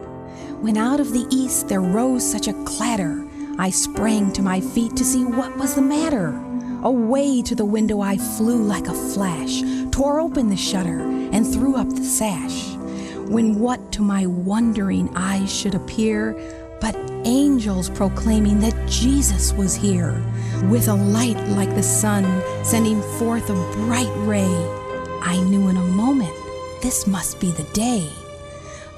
When 0.61 0.77
out 0.77 0.99
of 0.99 1.11
the 1.11 1.27
east 1.29 1.67
there 1.67 1.81
rose 1.81 2.29
such 2.29 2.47
a 2.47 2.63
clatter, 2.63 3.27
I 3.57 3.69
sprang 3.69 4.31
to 4.33 4.41
my 4.41 4.61
feet 4.61 4.95
to 4.95 5.03
see 5.03 5.23
what 5.23 5.57
was 5.57 5.75
the 5.75 5.81
matter. 5.81 6.44
Away 6.85 7.41
to 7.41 7.55
the 7.55 7.65
window 7.65 7.99
I 7.99 8.15
flew 8.15 8.61
like 8.61 8.85
a 8.87 8.93
flash, 8.93 9.63
tore 9.89 10.19
open 10.19 10.49
the 10.49 10.55
shutter, 10.55 10.99
and 10.99 11.43
threw 11.43 11.75
up 11.75 11.89
the 11.89 12.03
sash. 12.03 12.75
When 13.27 13.57
what 13.57 13.91
to 13.93 14.03
my 14.03 14.27
wondering 14.27 15.09
eyes 15.15 15.51
should 15.51 15.73
appear 15.73 16.33
but 16.79 16.95
angels 17.25 17.89
proclaiming 17.89 18.59
that 18.59 18.87
Jesus 18.87 19.51
was 19.53 19.73
here, 19.73 20.21
with 20.69 20.87
a 20.87 20.93
light 20.93 21.39
like 21.47 21.73
the 21.73 21.81
sun 21.81 22.23
sending 22.63 23.01
forth 23.17 23.49
a 23.49 23.53
bright 23.77 24.13
ray. 24.17 24.53
I 25.23 25.41
knew 25.49 25.69
in 25.69 25.77
a 25.77 25.87
moment 25.87 26.35
this 26.83 27.07
must 27.07 27.39
be 27.39 27.49
the 27.49 27.67
day. 27.73 28.07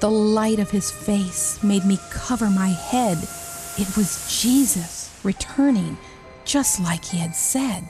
The 0.01 0.11
light 0.11 0.59
of 0.59 0.69
his 0.69 0.91
face 0.91 1.63
made 1.63 1.85
me 1.85 1.97
cover 2.11 2.49
my 2.49 2.67
head. 2.67 3.17
It 3.77 3.95
was 3.95 4.41
Jesus 4.41 5.09
returning 5.23 5.97
just 6.47 6.79
like 6.79 7.05
he 7.05 7.17
had 7.17 7.35
said. 7.35 7.83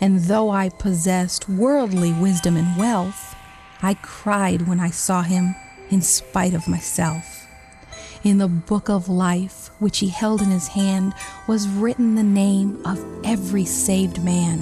And 0.00 0.20
though 0.20 0.50
I 0.50 0.70
possessed 0.70 1.48
worldly 1.48 2.12
wisdom 2.12 2.56
and 2.56 2.78
wealth, 2.78 3.34
I 3.82 3.94
cried 3.94 4.66
when 4.66 4.80
I 4.80 4.90
saw 4.90 5.22
him 5.22 5.54
in 5.90 6.00
spite 6.00 6.54
of 6.54 6.68
myself. 6.68 7.46
In 8.24 8.38
the 8.38 8.48
book 8.48 8.88
of 8.88 9.08
life, 9.08 9.70
which 9.78 9.98
he 9.98 10.08
held 10.08 10.40
in 10.40 10.50
his 10.50 10.68
hand, 10.68 11.14
was 11.46 11.68
written 11.68 12.14
the 12.14 12.22
name 12.22 12.80
of 12.86 13.04
every 13.24 13.64
saved 13.64 14.22
man. 14.22 14.58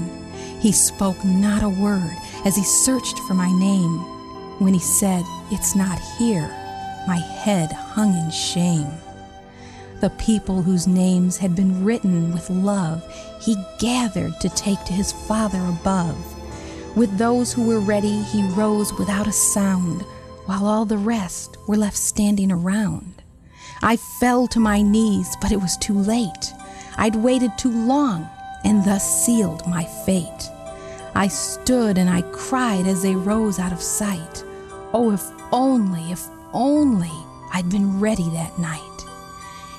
He 0.61 0.73
spoke 0.73 1.23
not 1.25 1.63
a 1.63 1.69
word 1.69 2.17
as 2.45 2.57
he 2.57 2.65
searched 2.65 3.19
for 3.21 3.35
my 3.35 3.51
name. 3.59 3.99
When 4.59 4.73
he 4.73 4.81
said, 4.81 5.25
It's 5.51 5.77
not 5.77 5.99
here, 6.19 6.49
my 7.07 7.19
head 7.19 7.73
hung 7.73 8.17
in 8.17 8.31
shame. 8.31 8.89
The 10.01 10.11
people 10.11 10.63
whose 10.63 10.87
names 10.87 11.39
had 11.39 11.57
been 11.57 11.85
written 11.85 12.33
with 12.33 12.51
love, 12.51 13.03
he 13.41 13.57
gathered 13.79 14.39
to 14.41 14.49
take 14.51 14.83
to 14.85 14.93
his 14.93 15.13
Father 15.13 15.65
above. 15.65 16.17
With 16.97 17.17
those 17.19 17.53
who 17.53 17.67
were 17.67 17.81
ready, 17.81 18.23
he 18.23 18.43
rose 18.51 18.93
without 18.99 19.27
a 19.27 19.33
sound, 19.33 20.03
while 20.45 20.67
all 20.67 20.85
the 20.85 20.99
rest 20.99 21.57
were 21.67 21.77
left 21.77 21.97
standing 21.97 22.53
around. 22.53 23.23
I 23.83 23.97
fell 23.97 24.47
to 24.49 24.61
my 24.61 24.83
knees, 24.83 25.35
but 25.41 25.53
it 25.53 25.61
was 25.61 25.77
too 25.79 25.99
late. 25.99 26.53
I'd 26.97 27.17
waited 27.17 27.57
too 27.59 27.73
long, 27.73 28.29
and 28.65 28.85
thus 28.85 29.25
sealed 29.25 29.67
my 29.67 29.85
fate. 30.05 30.51
I 31.15 31.29
stood 31.29 31.97
and 31.97 32.11
I 32.11 32.23
cried 32.23 32.87
as 32.87 33.03
they 33.03 33.15
rose 33.15 33.59
out 33.59 33.73
of 33.73 33.81
sight. 33.81 34.45
Oh, 34.93 35.13
if 35.13 35.25
only, 35.53 36.13
if 36.13 36.27
only 36.53 37.13
I'd 37.53 37.71
been 37.71 38.01
ready 38.01 38.29
that 38.31 38.59
night. 38.59 38.96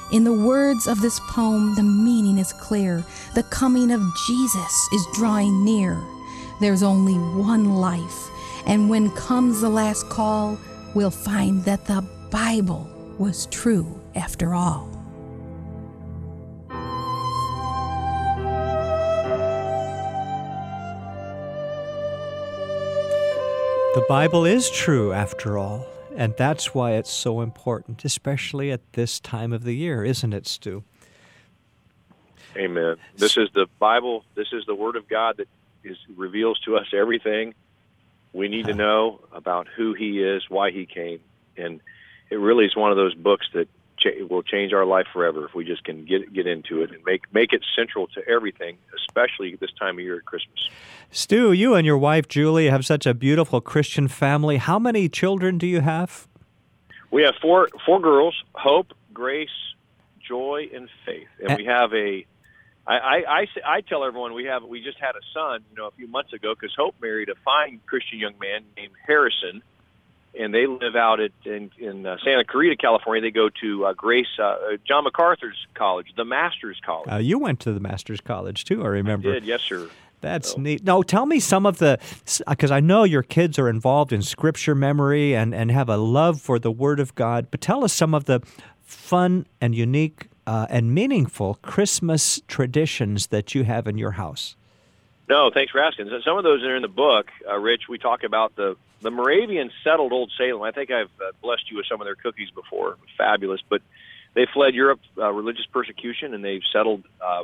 In 0.10 0.24
the 0.24 0.32
words 0.32 0.88
of 0.88 1.02
this 1.02 1.20
poem, 1.20 1.76
the 1.76 1.84
meaning 1.84 2.38
is 2.38 2.54
clear. 2.54 3.04
The 3.36 3.44
coming 3.44 3.92
of 3.92 4.02
Jesus 4.26 4.88
is 4.94 5.06
drawing 5.14 5.66
near. 5.66 6.02
There's 6.62 6.82
only 6.82 7.16
one 7.16 7.76
life, 7.76 8.30
and 8.66 8.90
when 8.90 9.12
comes 9.12 9.60
the 9.60 9.70
last 9.70 10.08
call, 10.08 10.58
we'll 10.94 11.12
find 11.12 11.66
that 11.66 11.86
the 11.88 12.06
Bible 12.32 12.90
was 13.18 13.48
true 13.48 14.00
after 14.16 14.54
all. 14.54 14.90
The 23.94 24.06
Bible 24.08 24.46
is 24.46 24.70
true 24.70 25.12
after 25.12 25.58
all. 25.58 25.86
And 26.18 26.34
that's 26.36 26.74
why 26.74 26.94
it's 26.94 27.12
so 27.12 27.42
important, 27.42 28.04
especially 28.04 28.72
at 28.72 28.82
this 28.94 29.20
time 29.20 29.54
of 29.54 29.64
the 29.64 29.74
year, 29.74 30.04
isn't 30.04 30.34
it, 30.34 30.48
Stu? 30.48 30.84
Amen. 32.58 32.96
This 33.16 33.38
is 33.38 33.50
the 33.54 33.68
Bible. 33.78 34.26
This 34.34 34.48
is 34.52 34.66
the 34.66 34.74
Word 34.74 34.96
of 34.96 35.08
God 35.08 35.38
that 35.38 35.48
is 35.84 35.96
reveals 36.16 36.60
to 36.62 36.76
us 36.76 36.88
everything 36.92 37.54
we 38.34 38.48
need 38.48 38.66
to 38.66 38.74
ah. 38.74 38.78
know 38.78 39.20
about 39.32 39.68
who 39.68 39.94
He 39.94 40.24
is, 40.24 40.44
why 40.50 40.72
He 40.72 40.88
came, 40.88 41.20
and 41.56 41.82
it 42.32 42.38
really 42.38 42.66
is 42.66 42.76
one 42.76 42.90
of 42.90 42.98
those 42.98 43.14
books 43.14 43.46
that 43.54 43.68
it 44.06 44.30
will 44.30 44.44
change 44.44 44.74
our 44.74 44.86
life 44.86 45.08
forever 45.12 45.46
if 45.46 45.56
we 45.56 45.66
just 45.66 45.84
can 45.84 46.06
get 46.06 46.32
get 46.34 46.48
into 46.48 46.82
it 46.82 46.92
and 46.92 47.04
make 47.06 47.32
make 47.34 47.54
it 47.54 47.64
central 47.76 48.08
to 48.08 48.28
everything, 48.28 48.78
especially 48.96 49.56
this 49.56 49.72
time 49.80 49.98
of 49.98 50.04
year 50.04 50.18
at 50.18 50.26
Christmas. 50.26 50.70
Stu, 51.12 51.52
you 51.52 51.74
and 51.76 51.86
your 51.86 51.98
wife 51.98 52.28
Julie 52.28 52.70
have 52.70 52.86
such 52.86 53.06
a 53.06 53.14
beautiful 53.14 53.62
Christian 53.62 54.08
family. 54.08 54.58
How 54.58 54.80
many 54.80 55.10
children 55.10 55.58
do 55.58 55.68
you 55.68 55.82
have? 55.82 56.28
We 57.12 57.24
have 57.24 57.36
four 57.42 57.70
four 57.86 58.00
girls: 58.02 58.36
Hope, 58.54 58.94
Grace, 59.14 59.50
Joy, 60.28 60.70
and 60.74 60.90
Faith, 61.06 61.28
and 61.46 61.58
we 61.58 61.66
have 61.66 61.94
a. 61.94 62.26
I, 62.86 62.98
I, 62.98 63.24
I, 63.28 63.48
I 63.66 63.82
tell 63.82 64.06
everyone 64.06 64.34
we 64.34 64.46
have 64.46 64.64
we 64.64 64.82
just 64.82 64.98
had 64.98 65.16
a 65.16 65.24
son, 65.34 65.64
you 65.70 65.78
know, 65.78 65.88
a 65.88 65.92
few 65.92 66.08
months 66.08 66.32
ago 66.32 66.54
because 66.54 66.74
Hope 66.78 66.96
married 67.02 67.30
a 67.30 67.36
fine 67.44 67.82
Christian 67.86 68.20
young 68.20 68.40
man 68.40 68.64
named 68.78 68.94
Harrison, 69.06 69.62
and 70.40 70.54
they 70.54 70.68
live 70.68 70.96
out 70.96 71.20
at 71.20 71.32
in, 71.46 71.72
in 71.78 72.06
uh, 72.06 72.18
Santa 72.24 72.46
Clarita, 72.46 72.78
California. 72.78 73.22
They 73.22 73.32
go 73.32 73.50
to 73.62 73.86
uh, 73.86 73.94
Grace 73.94 74.28
uh, 74.42 74.56
John 74.88 75.04
MacArthur's 75.04 75.68
College, 75.74 76.08
the 76.16 76.26
Masters 76.26 76.80
College. 76.86 77.10
Uh, 77.12 77.18
you 77.18 77.40
went 77.40 77.60
to 77.62 77.74
the 77.74 77.80
Masters 77.80 78.22
College 78.22 78.66
too, 78.66 78.84
I 78.84 78.88
remember. 78.88 79.30
I 79.30 79.34
did, 79.34 79.46
yes, 79.46 79.62
sir. 79.62 79.90
That's 80.22 80.52
so. 80.52 80.60
neat. 80.60 80.84
No, 80.84 81.04
tell 81.04 81.26
me 81.26 81.40
some 81.40 81.66
of 81.66 81.78
the, 81.78 82.00
because 82.48 82.72
I 82.72 82.80
know 82.80 83.04
your 83.04 83.24
kids 83.24 83.60
are 83.60 83.70
involved 83.70 84.12
in 84.12 84.22
scripture 84.22 84.74
memory 84.74 85.36
and, 85.36 85.54
and 85.54 85.70
have 85.72 85.90
a 85.90 85.98
love 85.98 86.42
for 86.42 86.58
the 86.58 86.72
Word 86.72 87.00
of 87.00 87.14
God, 87.16 87.48
but 87.52 87.62
tell 87.62 87.84
us 87.84 87.94
some 87.94 88.14
of 88.14 88.26
the 88.26 88.42
fun 88.84 89.46
and 89.62 89.76
unique 89.76 90.28
uh, 90.48 90.66
and 90.70 90.94
meaningful 90.94 91.56
Christmas 91.62 92.42
traditions 92.48 93.28
that 93.28 93.54
you 93.54 93.64
have 93.64 93.88
in 93.88 93.98
your 93.98 94.12
house. 94.12 94.56
No, 95.30 95.52
thanks 95.54 95.72
for 95.72 95.80
asking. 95.80 96.10
Some 96.24 96.38
of 96.38 96.44
those 96.44 96.64
are 96.64 96.76
in 96.76 96.82
the 96.82 96.88
book, 96.88 97.28
uh, 97.48 97.58
Rich. 97.58 97.84
We 97.90 97.98
talk 97.98 98.24
about 98.24 98.56
the 98.56 98.78
the 99.02 99.12
Moravians 99.12 99.72
settled 99.84 100.12
Old 100.12 100.32
Salem. 100.38 100.64
I 100.64 100.72
think 100.72 100.92
I've 100.92 101.12
uh, 101.22 101.32
blessed 101.42 101.70
you 101.70 101.78
with 101.78 101.86
some 101.90 102.02
of 102.02 102.06
their 102.06 102.16
cookies 102.16 102.50
before. 102.52 102.98
Fabulous, 103.18 103.62
but 103.70 103.82
they 104.34 104.48
fled 104.54 104.74
Europe, 104.74 105.00
uh, 105.18 105.32
religious 105.32 105.66
persecution, 105.72 106.34
and 106.34 106.44
they've 106.44 106.62
settled 106.72 107.04
uh, 107.22 107.44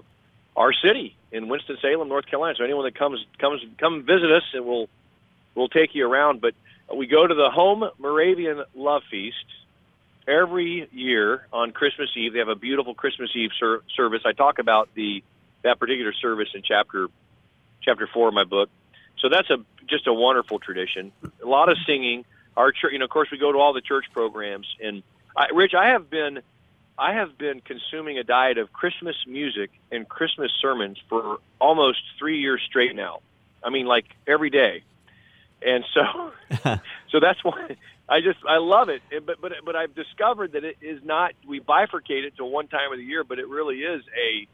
our 0.56 0.74
city 0.74 1.16
in 1.32 1.48
Winston 1.48 1.78
Salem, 1.82 2.10
North 2.10 2.26
Carolina. 2.28 2.56
So 2.58 2.64
anyone 2.64 2.86
that 2.86 2.98
comes 2.98 3.24
comes 3.40 3.62
come 3.80 4.04
visit 4.04 4.32
us, 4.32 4.44
and 4.54 4.66
we'll 4.66 4.88
we'll 5.56 5.70
take 5.70 5.96
you 5.96 6.08
around. 6.08 6.42
But 6.42 6.54
we 6.96 7.08
go 7.08 7.26
to 7.26 7.34
the 7.34 7.50
home 7.50 7.84
Moravian 8.00 8.64
Love 8.76 9.04
Feast 9.10 9.46
every 10.28 10.88
year 10.92 11.48
on 11.52 11.72
Christmas 11.72 12.10
Eve. 12.16 12.34
They 12.34 12.40
have 12.40 12.48
a 12.48 12.56
beautiful 12.56 12.94
Christmas 12.94 13.30
Eve 13.36 13.52
ser- 13.60 13.82
service. 13.96 14.22
I 14.26 14.34
talk 14.34 14.60
about 14.60 14.90
the 14.96 15.24
that 15.64 15.80
particular 15.80 16.14
service 16.14 16.50
in 16.54 16.62
chapter 16.64 17.08
chapter 17.82 18.08
four 18.14 18.28
of 18.28 18.34
my 18.34 18.44
book. 18.44 18.70
So 19.20 19.30
that's 19.30 19.50
a 19.50 19.58
just 19.88 20.08
a 20.08 20.14
wonderful 20.14 20.60
tradition. 20.60 21.12
A 21.42 21.48
lot 21.48 21.70
of 21.70 21.78
singing. 21.86 22.26
Our 22.56 22.72
church, 22.72 22.94
you 22.94 23.00
know, 23.00 23.06
of 23.06 23.12
course, 23.12 23.30
we 23.32 23.38
go 23.38 23.52
to 23.52 23.58
all 23.58 23.74
the 23.74 23.82
church 23.82 24.06
programs. 24.14 24.68
And 24.82 25.02
I, 25.36 25.48
Rich, 25.54 25.74
I 25.74 25.90
have 25.90 26.10
been 26.10 26.42
I 26.98 27.14
have 27.14 27.38
been 27.38 27.62
consuming 27.62 28.18
a 28.18 28.24
diet 28.24 28.58
of 28.58 28.72
Christmas 28.72 29.16
music 29.28 29.72
and 29.92 30.08
Christmas 30.08 30.52
sermons 30.62 31.02
for 31.10 31.40
almost 31.60 32.00
three 32.20 32.40
years 32.40 32.62
straight 32.68 32.96
now. 32.96 33.20
I 33.64 33.70
mean, 33.70 33.86
like 33.86 34.06
every 34.28 34.50
day. 34.50 34.84
And 35.66 35.84
so, 35.94 36.32
so 37.12 37.20
that's 37.20 37.44
why 37.44 37.78
I 38.08 38.22
just 38.22 38.40
I 38.48 38.58
love 38.58 38.90
it. 38.90 39.02
But 39.26 39.42
but 39.42 39.54
but 39.66 39.76
I've 39.76 39.96
discovered 39.96 40.54
that 40.54 40.64
it 40.64 40.78
is 40.82 41.04
not. 41.04 41.34
We 41.48 41.60
bifurcate 41.60 42.26
it 42.26 42.38
to 42.38 42.46
one 42.46 42.68
time 42.68 42.92
of 42.92 42.98
the 42.98 43.04
year, 43.06 43.24
but 43.24 43.40
it 43.40 43.48
really 43.48 43.80
is 43.80 44.04
a. 44.16 44.48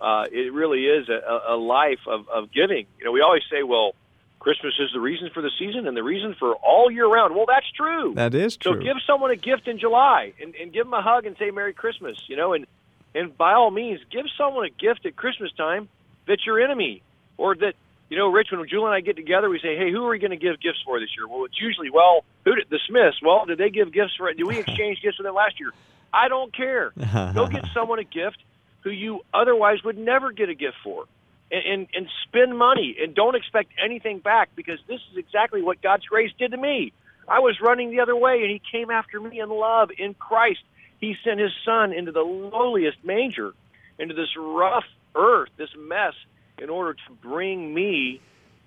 Uh, 0.00 0.24
it 0.32 0.52
really 0.52 0.86
is 0.86 1.08
a, 1.08 1.52
a 1.54 1.56
life 1.56 2.00
of, 2.06 2.28
of 2.28 2.52
giving. 2.52 2.86
You 2.98 3.04
know, 3.04 3.12
we 3.12 3.20
always 3.20 3.42
say, 3.50 3.62
well, 3.62 3.94
Christmas 4.38 4.72
is 4.80 4.88
the 4.94 5.00
reason 5.00 5.28
for 5.34 5.42
the 5.42 5.50
season 5.58 5.86
and 5.86 5.94
the 5.94 6.02
reason 6.02 6.34
for 6.38 6.54
all 6.54 6.90
year 6.90 7.06
round. 7.06 7.34
Well, 7.34 7.44
that's 7.46 7.70
true. 7.70 8.14
That 8.14 8.34
is 8.34 8.56
true. 8.56 8.74
So 8.74 8.80
give 8.80 8.96
someone 9.06 9.30
a 9.30 9.36
gift 9.36 9.68
in 9.68 9.78
July 9.78 10.32
and, 10.40 10.54
and 10.54 10.72
give 10.72 10.86
them 10.86 10.94
a 10.94 11.02
hug 11.02 11.26
and 11.26 11.36
say 11.38 11.50
Merry 11.50 11.74
Christmas, 11.74 12.16
you 12.26 12.36
know, 12.36 12.54
and, 12.54 12.66
and 13.14 13.36
by 13.36 13.52
all 13.52 13.70
means, 13.70 14.00
give 14.10 14.24
someone 14.38 14.64
a 14.64 14.70
gift 14.70 15.04
at 15.04 15.14
Christmas 15.14 15.52
time 15.52 15.90
that's 16.26 16.44
your 16.46 16.58
enemy 16.58 17.02
or 17.36 17.54
that, 17.54 17.74
you 18.08 18.16
know, 18.16 18.28
Rich, 18.28 18.48
when 18.50 18.66
Julie 18.66 18.86
and 18.86 18.94
I 18.94 19.00
get 19.02 19.16
together, 19.16 19.50
we 19.50 19.58
say, 19.58 19.76
hey, 19.76 19.92
who 19.92 20.04
are 20.06 20.10
we 20.10 20.18
going 20.18 20.30
to 20.30 20.38
give 20.38 20.58
gifts 20.60 20.82
for 20.86 20.98
this 20.98 21.10
year? 21.16 21.28
Well, 21.28 21.44
it's 21.44 21.60
usually, 21.60 21.90
well, 21.90 22.24
who 22.46 22.54
did 22.54 22.70
the 22.70 22.80
Smiths? 22.88 23.18
Well, 23.22 23.44
did 23.44 23.58
they 23.58 23.68
give 23.68 23.92
gifts 23.92 24.14
for 24.16 24.30
it? 24.30 24.38
Did 24.38 24.44
we 24.44 24.58
exchange 24.58 25.02
gifts 25.02 25.18
with 25.18 25.26
them 25.26 25.34
last 25.34 25.60
year? 25.60 25.70
I 26.12 26.28
don't 26.28 26.54
care. 26.56 26.92
Go 27.34 27.46
get 27.46 27.66
someone 27.74 27.98
a 27.98 28.04
gift 28.04 28.38
who 28.82 28.90
you 28.90 29.20
otherwise 29.32 29.82
would 29.84 29.98
never 29.98 30.32
get 30.32 30.48
a 30.48 30.54
gift 30.54 30.76
for 30.82 31.04
and, 31.50 31.62
and, 31.66 31.88
and 31.94 32.06
spend 32.26 32.56
money 32.56 32.96
and 33.00 33.14
don't 33.14 33.34
expect 33.34 33.72
anything 33.82 34.18
back 34.18 34.50
because 34.54 34.78
this 34.88 35.00
is 35.10 35.16
exactly 35.16 35.62
what 35.62 35.82
God's 35.82 36.06
grace 36.06 36.32
did 36.38 36.52
to 36.52 36.56
me. 36.56 36.92
I 37.28 37.40
was 37.40 37.60
running 37.60 37.90
the 37.90 38.00
other 38.00 38.16
way 38.16 38.40
and 38.42 38.50
he 38.50 38.60
came 38.72 38.90
after 38.90 39.20
me 39.20 39.40
in 39.40 39.48
love 39.50 39.90
in 39.96 40.14
Christ. 40.14 40.60
He 41.00 41.14
sent 41.24 41.40
his 41.40 41.52
son 41.64 41.92
into 41.92 42.12
the 42.12 42.20
lowliest 42.20 43.04
manger, 43.04 43.52
into 43.98 44.14
this 44.14 44.28
rough 44.36 44.84
earth, 45.14 45.48
this 45.56 45.70
mess, 45.76 46.14
in 46.58 46.70
order 46.70 46.94
to 46.94 47.12
bring 47.22 47.72
me 47.72 48.20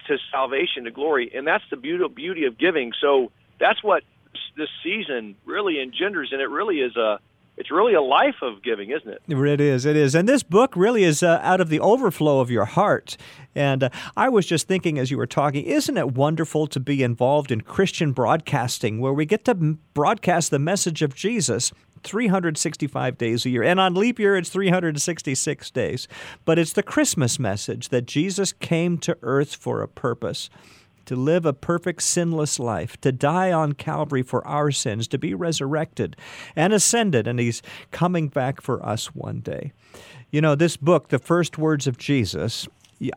to 0.08 0.17
salvation, 0.32 0.86
to 0.86 0.91
glory. 0.91 1.32
And 1.34 1.45
that's 1.45 1.63
the 1.69 1.78
beauty, 1.78 2.06
beauty 2.08 2.45
of 2.45 2.58
giving. 2.58 2.91
So 2.99 3.32
that's 3.60 3.84
what 3.84 4.04
this 4.58 4.69
season 4.84 5.36
really 5.45 5.82
engenders, 5.82 6.30
and 6.32 6.41
it 6.41 6.49
really 6.49 6.78
is 6.78 6.95
a 6.95 7.19
it's 7.57 7.71
really 7.71 7.93
a 7.93 8.01
life 8.01 8.41
of 8.41 8.63
giving, 8.63 8.89
isn't 8.89 9.07
it? 9.07 9.21
It 9.27 9.61
is. 9.61 9.85
It 9.85 9.95
is. 9.95 10.15
And 10.15 10.27
this 10.27 10.43
book 10.43 10.75
really 10.75 11.03
is 11.03 11.21
uh, 11.21 11.39
out 11.41 11.61
of 11.61 11.69
the 11.69 11.79
overflow 11.79 12.39
of 12.39 12.49
your 12.49 12.65
heart. 12.65 13.15
And 13.53 13.83
uh, 13.83 13.89
I 14.17 14.29
was 14.29 14.45
just 14.45 14.67
thinking 14.67 14.97
as 14.97 15.11
you 15.11 15.17
were 15.17 15.27
talking, 15.27 15.63
isn't 15.65 15.97
it 15.97 16.13
wonderful 16.13 16.67
to 16.67 16.79
be 16.79 17.03
involved 17.03 17.51
in 17.51 17.61
Christian 17.61 18.11
broadcasting 18.11 18.99
where 18.99 19.13
we 19.13 19.25
get 19.25 19.45
to 19.45 19.53
broadcast 19.53 20.49
the 20.49 20.59
message 20.59 21.01
of 21.01 21.13
Jesus 21.13 21.71
365 22.03 23.17
days 23.17 23.45
a 23.45 23.49
year. 23.49 23.63
And 23.63 23.79
on 23.79 23.95
leap 23.95 24.19
year, 24.19 24.35
it's 24.35 24.49
366 24.49 25.71
days. 25.71 26.07
But 26.45 26.59
it's 26.59 26.73
the 26.73 26.83
Christmas 26.83 27.39
message 27.39 27.89
that 27.89 28.05
Jesus 28.05 28.51
came 28.53 28.97
to 28.99 29.17
earth 29.21 29.55
for 29.55 29.81
a 29.81 29.87
purpose 29.87 30.49
to 31.05 31.15
live 31.15 31.45
a 31.45 31.53
perfect 31.53 32.03
sinless 32.03 32.59
life, 32.59 32.99
to 33.01 33.11
die 33.11 33.51
on 33.51 33.73
Calvary 33.73 34.23
for 34.23 34.45
our 34.47 34.71
sins, 34.71 35.07
to 35.09 35.17
be 35.17 35.33
resurrected 35.33 36.15
and 36.55 36.73
ascended, 36.73 37.27
and 37.27 37.39
He's 37.39 37.61
coming 37.91 38.27
back 38.27 38.61
for 38.61 38.83
us 38.85 39.07
one 39.15 39.39
day. 39.39 39.71
You 40.31 40.41
know, 40.41 40.55
this 40.55 40.77
book, 40.77 41.09
The 41.09 41.19
First 41.19 41.57
Words 41.57 41.85
of 41.85 41.97
Jesus, 41.97 42.67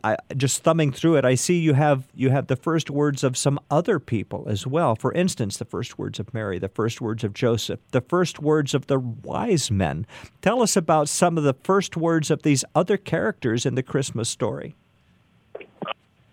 I, 0.03 0.17
just 0.35 0.63
thumbing 0.63 0.91
through 0.91 1.15
it, 1.15 1.25
I 1.25 1.35
see 1.35 1.57
you 1.59 1.73
have 1.73 2.07
you 2.13 2.29
have 2.29 2.47
the 2.47 2.55
first 2.55 2.89
words 2.89 3.23
of 3.23 3.37
some 3.37 3.59
other 3.69 3.99
people 3.99 4.45
as 4.49 4.67
well. 4.67 4.95
For 4.95 5.13
instance, 5.13 5.57
the 5.57 5.65
first 5.65 5.97
words 5.97 6.19
of 6.19 6.33
Mary, 6.33 6.59
the 6.59 6.69
first 6.69 6.99
words 6.99 7.23
of 7.23 7.33
Joseph, 7.33 7.79
the 7.91 8.01
first 8.01 8.39
words 8.39 8.73
of 8.73 8.87
the 8.87 8.99
wise 8.99 9.71
men. 9.71 10.05
Tell 10.41 10.61
us 10.61 10.75
about 10.75 11.09
some 11.09 11.37
of 11.37 11.43
the 11.43 11.55
first 11.63 11.95
words 11.95 12.31
of 12.31 12.43
these 12.43 12.65
other 12.75 12.97
characters 12.97 13.65
in 13.65 13.75
the 13.75 13.83
Christmas 13.83 14.29
story. 14.29 14.75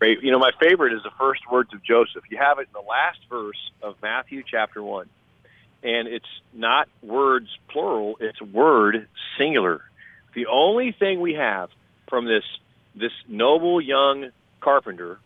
You 0.06 0.30
know, 0.30 0.38
my 0.38 0.50
favorite 0.60 0.92
is 0.92 1.02
the 1.02 1.12
first 1.18 1.42
words 1.50 1.72
of 1.72 1.82
Joseph. 1.82 2.24
You 2.30 2.38
have 2.38 2.58
it 2.58 2.68
in 2.68 2.72
the 2.72 2.88
last 2.88 3.18
verse 3.28 3.70
of 3.82 3.96
Matthew 4.02 4.42
chapter 4.48 4.82
1. 4.82 5.08
And 5.82 6.08
it's 6.08 6.24
not 6.52 6.88
words 7.02 7.48
plural, 7.68 8.16
it's 8.20 8.40
word 8.40 9.08
singular. 9.38 9.82
The 10.34 10.46
only 10.46 10.92
thing 10.92 11.20
we 11.20 11.34
have 11.34 11.70
from 12.08 12.26
this 12.26 12.44
this 12.96 13.12
noble 13.28 13.80
young 13.80 14.30
carpenter 14.60 15.18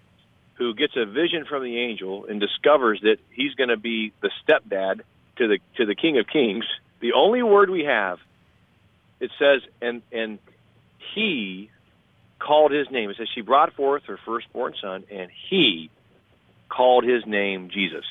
who 0.54 0.74
gets 0.74 0.94
a 0.96 1.04
vision 1.06 1.44
from 1.44 1.62
the 1.62 1.78
angel 1.78 2.24
and 2.24 2.40
discovers 2.40 3.00
that 3.02 3.18
he's 3.30 3.54
going 3.54 3.68
to 3.68 3.76
be 3.76 4.12
the 4.20 4.30
stepdad 4.42 5.02
to 5.36 5.48
the 5.48 5.58
to 5.76 5.86
the 5.86 5.94
king 5.94 6.18
of 6.18 6.26
kings, 6.26 6.64
the 7.00 7.12
only 7.12 7.42
word 7.42 7.70
we 7.70 7.84
have 7.84 8.18
it 9.20 9.30
says 9.38 9.62
and 9.80 10.02
and 10.12 10.38
he 11.14 11.70
called 12.38 12.72
his 12.72 12.90
name. 12.90 13.11
It 13.11 13.16
says 13.16 13.29
she 13.35 13.40
brought 13.40 13.74
forth 13.74 14.05
her 14.05 14.18
firstborn 14.24 14.74
son, 14.81 15.05
and 15.11 15.31
he 15.51 15.90
called 16.68 17.05
his 17.05 17.24
name 17.27 17.70
Jesus. 17.72 18.05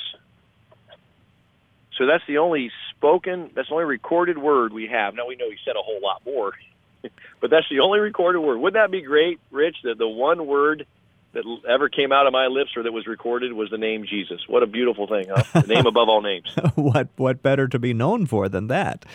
So 1.97 2.05
that's 2.05 2.23
the 2.27 2.37
only 2.37 2.71
spoken, 2.95 3.51
that's 3.55 3.69
the 3.69 3.73
only 3.73 3.85
recorded 3.85 4.37
word 4.37 4.71
we 4.71 4.87
have. 4.87 5.15
Now 5.15 5.27
we 5.27 5.35
know 5.35 5.49
he 5.49 5.57
said 5.65 5.75
a 5.75 5.81
whole 5.81 5.99
lot 6.01 6.21
more, 6.25 6.53
but 7.41 7.49
that's 7.49 7.65
the 7.69 7.79
only 7.79 7.99
recorded 7.99 8.39
word. 8.39 8.59
Wouldn't 8.59 8.81
that 8.81 8.91
be 8.91 9.01
great, 9.01 9.39
Rich? 9.51 9.77
That 9.83 9.97
the 9.97 10.07
one 10.07 10.45
word 10.45 10.85
that 11.33 11.43
ever 11.67 11.89
came 11.89 12.11
out 12.11 12.27
of 12.27 12.33
my 12.33 12.47
lips 12.47 12.71
or 12.75 12.83
that 12.83 12.91
was 12.91 13.07
recorded 13.07 13.53
was 13.53 13.69
the 13.69 13.77
name 13.77 14.05
Jesus. 14.07 14.41
What 14.47 14.63
a 14.63 14.67
beautiful 14.67 15.07
thing, 15.07 15.27
huh? 15.29 15.61
The 15.61 15.67
name 15.67 15.85
above 15.85 16.07
all 16.09 16.21
names. 16.21 16.47
what 16.75 17.09
what 17.15 17.41
better 17.41 17.67
to 17.67 17.79
be 17.79 17.93
known 17.93 18.25
for 18.25 18.47
than 18.47 18.67
that? 18.67 19.05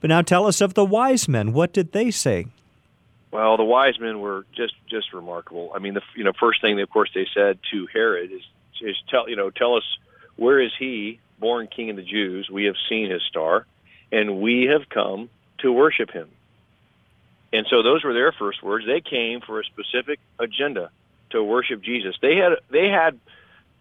But 0.00 0.08
now 0.08 0.22
tell 0.22 0.46
us 0.46 0.60
of 0.60 0.74
the 0.74 0.84
wise 0.84 1.28
men. 1.28 1.52
What 1.52 1.72
did 1.72 1.92
they 1.92 2.10
say? 2.10 2.46
Well, 3.30 3.56
the 3.56 3.64
wise 3.64 3.98
men 4.00 4.20
were 4.20 4.46
just 4.54 4.74
just 4.88 5.12
remarkable. 5.12 5.72
I 5.74 5.78
mean, 5.78 5.94
the 5.94 6.02
you 6.14 6.24
know 6.24 6.32
first 6.38 6.60
thing, 6.60 6.80
of 6.80 6.90
course, 6.90 7.10
they 7.14 7.26
said 7.34 7.58
to 7.70 7.86
Herod 7.92 8.32
is 8.32 8.42
is 8.80 8.96
tell 9.08 9.28
you 9.28 9.36
know 9.36 9.50
tell 9.50 9.76
us 9.76 9.84
where 10.36 10.60
is 10.60 10.72
he 10.78 11.20
born 11.38 11.66
King 11.66 11.90
of 11.90 11.96
the 11.96 12.02
Jews? 12.02 12.48
We 12.50 12.64
have 12.64 12.76
seen 12.88 13.10
his 13.10 13.22
star, 13.22 13.66
and 14.10 14.40
we 14.40 14.64
have 14.72 14.88
come 14.88 15.28
to 15.58 15.72
worship 15.72 16.10
him. 16.10 16.28
And 17.52 17.66
so 17.68 17.82
those 17.82 18.04
were 18.04 18.14
their 18.14 18.32
first 18.32 18.62
words. 18.62 18.86
They 18.86 19.00
came 19.00 19.40
for 19.40 19.60
a 19.60 19.64
specific 19.64 20.20
agenda 20.38 20.90
to 21.30 21.42
worship 21.42 21.82
Jesus. 21.82 22.16
They 22.20 22.36
had 22.36 22.52
they 22.70 22.88
had 22.88 23.18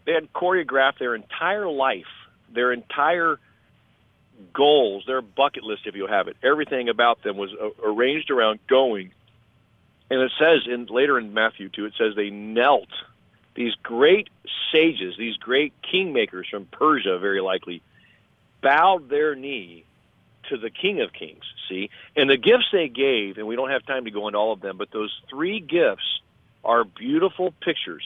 they 0.05 0.13
had 0.13 0.31
choreographed 0.33 0.99
their 0.99 1.15
entire 1.15 1.67
life, 1.67 2.05
their 2.53 2.71
entire 2.71 3.39
goals, 4.53 5.03
their 5.05 5.21
bucket 5.21 5.63
list, 5.63 5.81
if 5.85 5.95
you 5.95 6.07
have 6.07 6.27
it. 6.27 6.37
Everything 6.43 6.89
about 6.89 7.23
them 7.23 7.37
was 7.37 7.51
uh, 7.53 7.69
arranged 7.83 8.29
around 8.29 8.59
going 8.67 9.11
and 10.09 10.21
it 10.21 10.31
says 10.39 10.61
in 10.71 10.85
later 10.85 11.17
in 11.17 11.33
Matthew 11.33 11.69
2, 11.69 11.85
it 11.85 11.93
says 11.97 12.15
they 12.15 12.29
knelt. 12.29 12.89
These 13.55 13.73
great 13.81 14.29
sages, 14.71 15.15
these 15.17 15.35
great 15.37 15.73
kingmakers 15.81 16.49
from 16.49 16.65
Persia, 16.65 17.17
very 17.17 17.41
likely, 17.41 17.81
bowed 18.61 19.09
their 19.09 19.35
knee 19.35 19.83
to 20.49 20.57
the 20.57 20.69
King 20.69 21.01
of 21.01 21.11
Kings. 21.11 21.43
See? 21.67 21.89
And 22.15 22.29
the 22.29 22.37
gifts 22.37 22.67
they 22.71 22.87
gave, 22.87 23.37
and 23.37 23.47
we 23.47 23.55
don't 23.55 23.71
have 23.71 23.85
time 23.85 24.05
to 24.05 24.11
go 24.11 24.27
into 24.27 24.37
all 24.37 24.53
of 24.53 24.61
them, 24.61 24.77
but 24.77 24.91
those 24.91 25.11
three 25.29 25.59
gifts 25.59 26.21
are 26.63 26.83
beautiful 26.83 27.53
pictures 27.61 28.03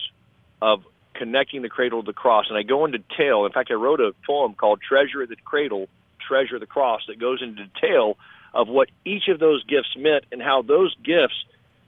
of 0.62 0.84
connecting 1.14 1.62
the 1.62 1.70
cradle 1.70 2.02
to 2.02 2.06
the 2.06 2.14
cross. 2.14 2.46
And 2.50 2.58
I 2.58 2.64
go 2.64 2.86
into 2.86 3.00
detail. 3.00 3.46
In 3.46 3.52
fact, 3.52 3.70
I 3.72 3.76
wrote 3.76 4.00
a 4.00 4.14
poem 4.26 4.54
called 4.54 4.82
Treasure 4.82 5.22
of 5.22 5.30
the 5.30 5.36
Cradle, 5.36 5.88
Treasure 6.20 6.56
of 6.56 6.62
the 6.62 6.68
Cross 6.68 7.02
that 7.08 7.20
goes 7.20 7.42
into 7.42 7.66
detail 7.66 8.18
of 8.54 8.68
what 8.68 8.90
each 9.06 9.28
of 9.28 9.40
those 9.40 9.64
gifts 9.66 9.96
meant 9.98 10.26
and 10.32 10.42
how 10.42 10.62
those 10.62 10.96
gifts 11.04 11.46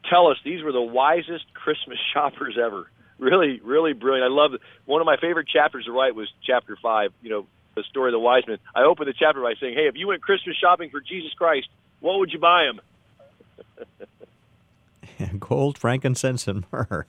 tell 0.09 0.27
us 0.27 0.37
these 0.43 0.63
were 0.63 0.71
the 0.71 0.81
wisest 0.81 1.53
Christmas 1.53 1.97
shoppers 2.13 2.57
ever. 2.63 2.89
Really, 3.19 3.59
really 3.63 3.93
brilliant. 3.93 4.25
I 4.25 4.33
love. 4.33 4.51
One 4.85 5.01
of 5.01 5.05
my 5.05 5.17
favorite 5.17 5.47
chapters 5.47 5.85
to 5.85 5.91
write 5.91 6.15
was 6.15 6.27
chapter 6.45 6.77
five, 6.81 7.13
you 7.21 7.29
know, 7.29 7.47
the 7.75 7.83
story 7.83 8.09
of 8.09 8.13
the 8.13 8.19
wise 8.19 8.43
men. 8.47 8.57
I 8.75 8.83
opened 8.83 9.07
the 9.07 9.13
chapter 9.13 9.41
by 9.41 9.53
saying, 9.59 9.75
hey, 9.75 9.87
if 9.87 9.95
you 9.95 10.07
went 10.07 10.21
Christmas 10.21 10.55
shopping 10.57 10.89
for 10.89 10.99
Jesus 10.99 11.33
Christ, 11.33 11.67
what 11.99 12.19
would 12.19 12.31
you 12.31 12.39
buy 12.39 12.65
him? 12.65 12.81
Gold, 15.39 15.77
frankincense, 15.77 16.47
and 16.47 16.65
myrrh. 16.71 17.05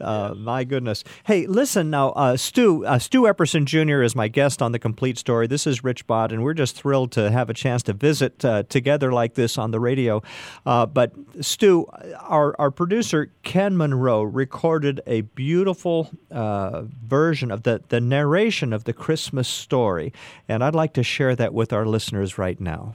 Uh, 0.00 0.34
my 0.36 0.64
goodness. 0.64 1.04
Hey, 1.24 1.46
listen 1.46 1.90
now, 1.90 2.10
uh, 2.10 2.36
Stu. 2.36 2.84
Uh, 2.84 2.98
Stu 2.98 3.22
Epperson 3.22 3.64
Jr. 3.64 4.02
is 4.02 4.14
my 4.14 4.28
guest 4.28 4.62
on 4.62 4.72
the 4.72 4.78
Complete 4.78 5.18
Story. 5.18 5.46
This 5.46 5.66
is 5.66 5.84
Rich 5.84 6.06
Bott, 6.06 6.32
and 6.32 6.42
we're 6.42 6.54
just 6.54 6.76
thrilled 6.76 7.12
to 7.12 7.30
have 7.30 7.50
a 7.50 7.54
chance 7.54 7.82
to 7.84 7.92
visit 7.92 8.44
uh, 8.44 8.62
together 8.64 9.12
like 9.12 9.34
this 9.34 9.58
on 9.58 9.70
the 9.70 9.80
radio. 9.80 10.22
Uh, 10.64 10.86
but 10.86 11.12
Stu, 11.40 11.86
our 12.20 12.54
our 12.58 12.70
producer 12.70 13.32
Ken 13.42 13.76
Monroe 13.76 14.22
recorded 14.22 15.00
a 15.06 15.22
beautiful 15.22 16.10
uh, 16.30 16.82
version 17.04 17.50
of 17.50 17.62
the 17.64 17.82
the 17.88 18.00
narration 18.00 18.72
of 18.72 18.84
the 18.84 18.92
Christmas 18.92 19.48
story, 19.48 20.12
and 20.48 20.62
I'd 20.64 20.74
like 20.74 20.94
to 20.94 21.02
share 21.02 21.36
that 21.36 21.54
with 21.54 21.72
our 21.72 21.86
listeners 21.86 22.38
right 22.38 22.60
now. 22.60 22.94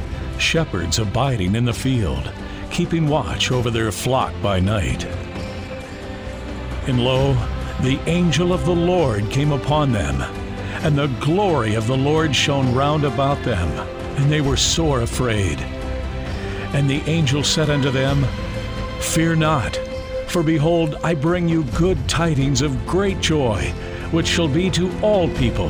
shepherds 0.41 0.99
abiding 0.99 1.55
in 1.55 1.63
the 1.63 1.73
field, 1.73 2.31
keeping 2.71 3.07
watch 3.07 3.51
over 3.51 3.69
their 3.69 3.91
flock 3.91 4.33
by 4.41 4.59
night. 4.59 5.05
And 6.87 7.03
lo, 7.03 7.33
the 7.81 7.99
angel 8.07 8.51
of 8.51 8.65
the 8.65 8.75
Lord 8.75 9.29
came 9.29 9.51
upon 9.51 9.91
them, 9.91 10.21
and 10.83 10.97
the 10.97 11.07
glory 11.19 11.75
of 11.75 11.87
the 11.87 11.97
Lord 11.97 12.35
shone 12.35 12.73
round 12.73 13.03
about 13.03 13.41
them, 13.43 13.69
and 14.17 14.31
they 14.31 14.41
were 14.41 14.57
sore 14.57 15.01
afraid. 15.01 15.59
And 16.73 16.89
the 16.89 17.01
angel 17.09 17.43
said 17.43 17.69
unto 17.69 17.91
them, 17.91 18.25
Fear 18.99 19.35
not, 19.35 19.75
for 20.27 20.41
behold, 20.41 20.95
I 21.03 21.13
bring 21.13 21.47
you 21.47 21.63
good 21.75 22.09
tidings 22.09 22.61
of 22.61 22.85
great 22.87 23.19
joy, 23.19 23.61
which 24.11 24.27
shall 24.27 24.47
be 24.47 24.69
to 24.71 24.91
all 25.01 25.27
people. 25.35 25.69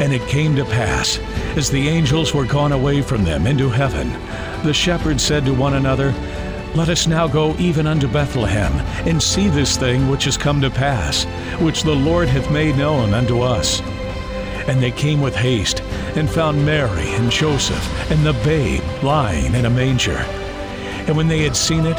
And 0.00 0.12
it 0.12 0.26
came 0.28 0.56
to 0.56 0.64
pass, 0.64 1.18
as 1.56 1.70
the 1.70 1.88
angels 1.88 2.34
were 2.34 2.46
gone 2.46 2.72
away 2.72 3.00
from 3.00 3.24
them 3.24 3.46
into 3.46 3.68
heaven, 3.68 4.10
the 4.64 4.74
shepherds 4.74 5.22
said 5.22 5.44
to 5.44 5.54
one 5.54 5.74
another, 5.74 6.12
Let 6.74 6.88
us 6.88 7.06
now 7.06 7.28
go 7.28 7.54
even 7.58 7.86
unto 7.86 8.08
Bethlehem, 8.08 8.72
and 9.06 9.22
see 9.22 9.48
this 9.48 9.76
thing 9.76 10.08
which 10.08 10.26
is 10.26 10.36
come 10.36 10.60
to 10.62 10.70
pass, 10.70 11.24
which 11.60 11.82
the 11.82 11.94
Lord 11.94 12.28
hath 12.28 12.50
made 12.50 12.76
known 12.76 13.14
unto 13.14 13.40
us. 13.40 13.80
And 14.66 14.82
they 14.82 14.90
came 14.90 15.20
with 15.20 15.36
haste, 15.36 15.80
and 16.16 16.28
found 16.28 16.64
Mary 16.64 17.14
and 17.14 17.30
Joseph, 17.30 18.10
and 18.10 18.26
the 18.26 18.32
babe 18.44 18.82
lying 19.02 19.54
in 19.54 19.66
a 19.66 19.70
manger. 19.70 20.24
And 21.06 21.16
when 21.16 21.28
they 21.28 21.42
had 21.42 21.54
seen 21.54 21.86
it, 21.86 21.98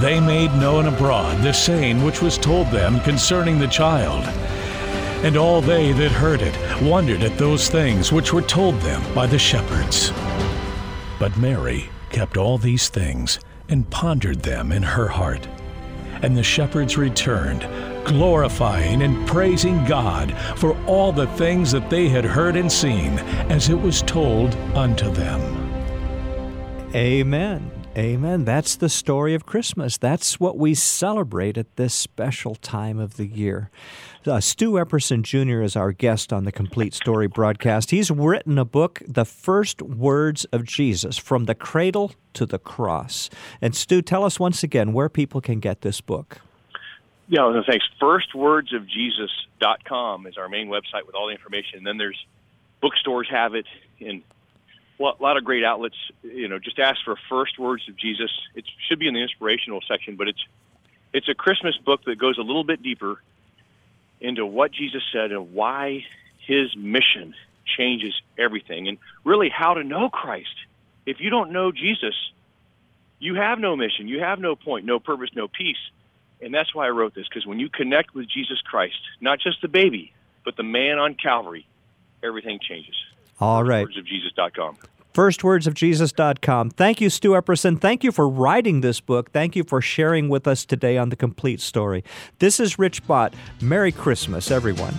they 0.00 0.20
made 0.20 0.52
known 0.54 0.86
abroad 0.86 1.42
the 1.42 1.52
saying 1.52 2.04
which 2.04 2.22
was 2.22 2.38
told 2.38 2.70
them 2.70 3.00
concerning 3.00 3.58
the 3.58 3.66
child. 3.66 4.24
And 5.26 5.36
all 5.36 5.60
they 5.60 5.90
that 5.90 6.12
heard 6.12 6.40
it 6.40 6.56
wondered 6.80 7.24
at 7.24 7.36
those 7.36 7.68
things 7.68 8.12
which 8.12 8.32
were 8.32 8.42
told 8.42 8.76
them 8.76 9.02
by 9.12 9.26
the 9.26 9.40
shepherds. 9.40 10.12
But 11.18 11.36
Mary 11.36 11.88
kept 12.10 12.36
all 12.36 12.58
these 12.58 12.88
things 12.88 13.40
and 13.68 13.90
pondered 13.90 14.42
them 14.42 14.70
in 14.70 14.84
her 14.84 15.08
heart. 15.08 15.48
And 16.22 16.36
the 16.36 16.44
shepherds 16.44 16.96
returned, 16.96 17.62
glorifying 18.04 19.02
and 19.02 19.26
praising 19.26 19.84
God 19.84 20.32
for 20.54 20.80
all 20.84 21.10
the 21.10 21.26
things 21.26 21.72
that 21.72 21.90
they 21.90 22.08
had 22.08 22.24
heard 22.24 22.54
and 22.54 22.70
seen, 22.70 23.18
as 23.50 23.68
it 23.68 23.80
was 23.80 24.02
told 24.02 24.54
unto 24.76 25.10
them. 25.10 25.42
Amen. 26.94 27.75
Amen. 27.96 28.44
That's 28.44 28.76
the 28.76 28.90
story 28.90 29.32
of 29.32 29.46
Christmas. 29.46 29.96
That's 29.96 30.38
what 30.38 30.58
we 30.58 30.74
celebrate 30.74 31.56
at 31.56 31.76
this 31.76 31.94
special 31.94 32.54
time 32.54 32.98
of 32.98 33.16
the 33.16 33.24
year. 33.24 33.70
Uh, 34.26 34.38
Stu 34.38 34.72
Epperson 34.72 35.22
Jr. 35.22 35.62
is 35.62 35.76
our 35.76 35.92
guest 35.92 36.30
on 36.30 36.44
the 36.44 36.52
Complete 36.52 36.92
Story 36.92 37.26
broadcast. 37.26 37.92
He's 37.92 38.10
written 38.10 38.58
a 38.58 38.66
book, 38.66 39.00
The 39.08 39.24
First 39.24 39.80
Words 39.80 40.44
of 40.46 40.64
Jesus, 40.64 41.16
From 41.16 41.46
the 41.46 41.54
Cradle 41.54 42.12
to 42.34 42.44
the 42.44 42.58
Cross. 42.58 43.30
And 43.62 43.74
Stu, 43.74 44.02
tell 44.02 44.24
us 44.24 44.38
once 44.38 44.62
again 44.62 44.92
where 44.92 45.08
people 45.08 45.40
can 45.40 45.58
get 45.58 45.80
this 45.80 46.02
book. 46.02 46.42
Yeah, 47.28 47.62
thanks. 47.66 47.86
Firstwordsofjesus.com 47.98 50.26
is 50.26 50.36
our 50.36 50.50
main 50.50 50.68
website 50.68 51.06
with 51.06 51.14
all 51.14 51.28
the 51.28 51.32
information. 51.32 51.78
And 51.78 51.86
then 51.86 51.96
there's 51.96 52.26
bookstores 52.82 53.28
have 53.30 53.54
it 53.54 53.64
in 54.00 54.22
a 54.98 55.22
lot 55.22 55.36
of 55.36 55.44
great 55.44 55.64
outlets. 55.64 55.96
You 56.22 56.48
know, 56.48 56.58
just 56.58 56.78
ask 56.78 56.98
for 57.04 57.16
First 57.28 57.58
Words 57.58 57.88
of 57.88 57.96
Jesus. 57.96 58.30
It 58.54 58.64
should 58.88 58.98
be 58.98 59.08
in 59.08 59.14
the 59.14 59.22
inspirational 59.22 59.80
section, 59.86 60.16
but 60.16 60.28
it's 60.28 60.44
it's 61.12 61.28
a 61.28 61.34
Christmas 61.34 61.76
book 61.78 62.04
that 62.04 62.18
goes 62.18 62.38
a 62.38 62.42
little 62.42 62.64
bit 62.64 62.82
deeper 62.82 63.22
into 64.20 64.44
what 64.44 64.72
Jesus 64.72 65.02
said 65.12 65.32
and 65.32 65.52
why 65.52 66.04
his 66.46 66.74
mission 66.76 67.34
changes 67.64 68.14
everything 68.38 68.88
and 68.88 68.98
really 69.24 69.48
how 69.48 69.74
to 69.74 69.84
know 69.84 70.08
Christ. 70.08 70.54
If 71.04 71.20
you 71.20 71.30
don't 71.30 71.52
know 71.52 71.72
Jesus, 71.72 72.14
you 73.18 73.34
have 73.34 73.58
no 73.58 73.76
mission, 73.76 74.08
you 74.08 74.20
have 74.20 74.38
no 74.38 74.56
point, 74.56 74.84
no 74.84 74.98
purpose, 74.98 75.30
no 75.34 75.48
peace. 75.48 75.78
And 76.40 76.52
that's 76.52 76.74
why 76.74 76.86
I 76.86 76.90
wrote 76.90 77.14
this 77.14 77.26
because 77.28 77.46
when 77.46 77.58
you 77.58 77.68
connect 77.68 78.14
with 78.14 78.28
Jesus 78.28 78.60
Christ, 78.60 78.98
not 79.20 79.40
just 79.40 79.62
the 79.62 79.68
baby, 79.68 80.12
but 80.44 80.56
the 80.56 80.62
man 80.62 80.98
on 80.98 81.14
Calvary, 81.14 81.66
everything 82.22 82.58
changes. 82.60 82.94
All 83.40 83.64
right. 83.64 83.86
Wordsofjesus.com 83.86 84.76
firstwordsofjesus.com. 85.16 86.70
Thank 86.70 87.00
you, 87.00 87.08
Stu 87.08 87.30
Epperson. 87.30 87.80
Thank 87.80 88.04
you 88.04 88.12
for 88.12 88.28
writing 88.28 88.82
this 88.82 89.00
book. 89.00 89.32
Thank 89.32 89.56
you 89.56 89.64
for 89.64 89.80
sharing 89.80 90.28
with 90.28 90.46
us 90.46 90.66
today 90.66 90.98
on 90.98 91.08
The 91.08 91.16
Complete 91.16 91.62
Story. 91.62 92.04
This 92.38 92.60
is 92.60 92.78
Rich 92.78 93.06
Bott. 93.06 93.32
Merry 93.62 93.92
Christmas, 93.92 94.50
everyone. 94.50 94.92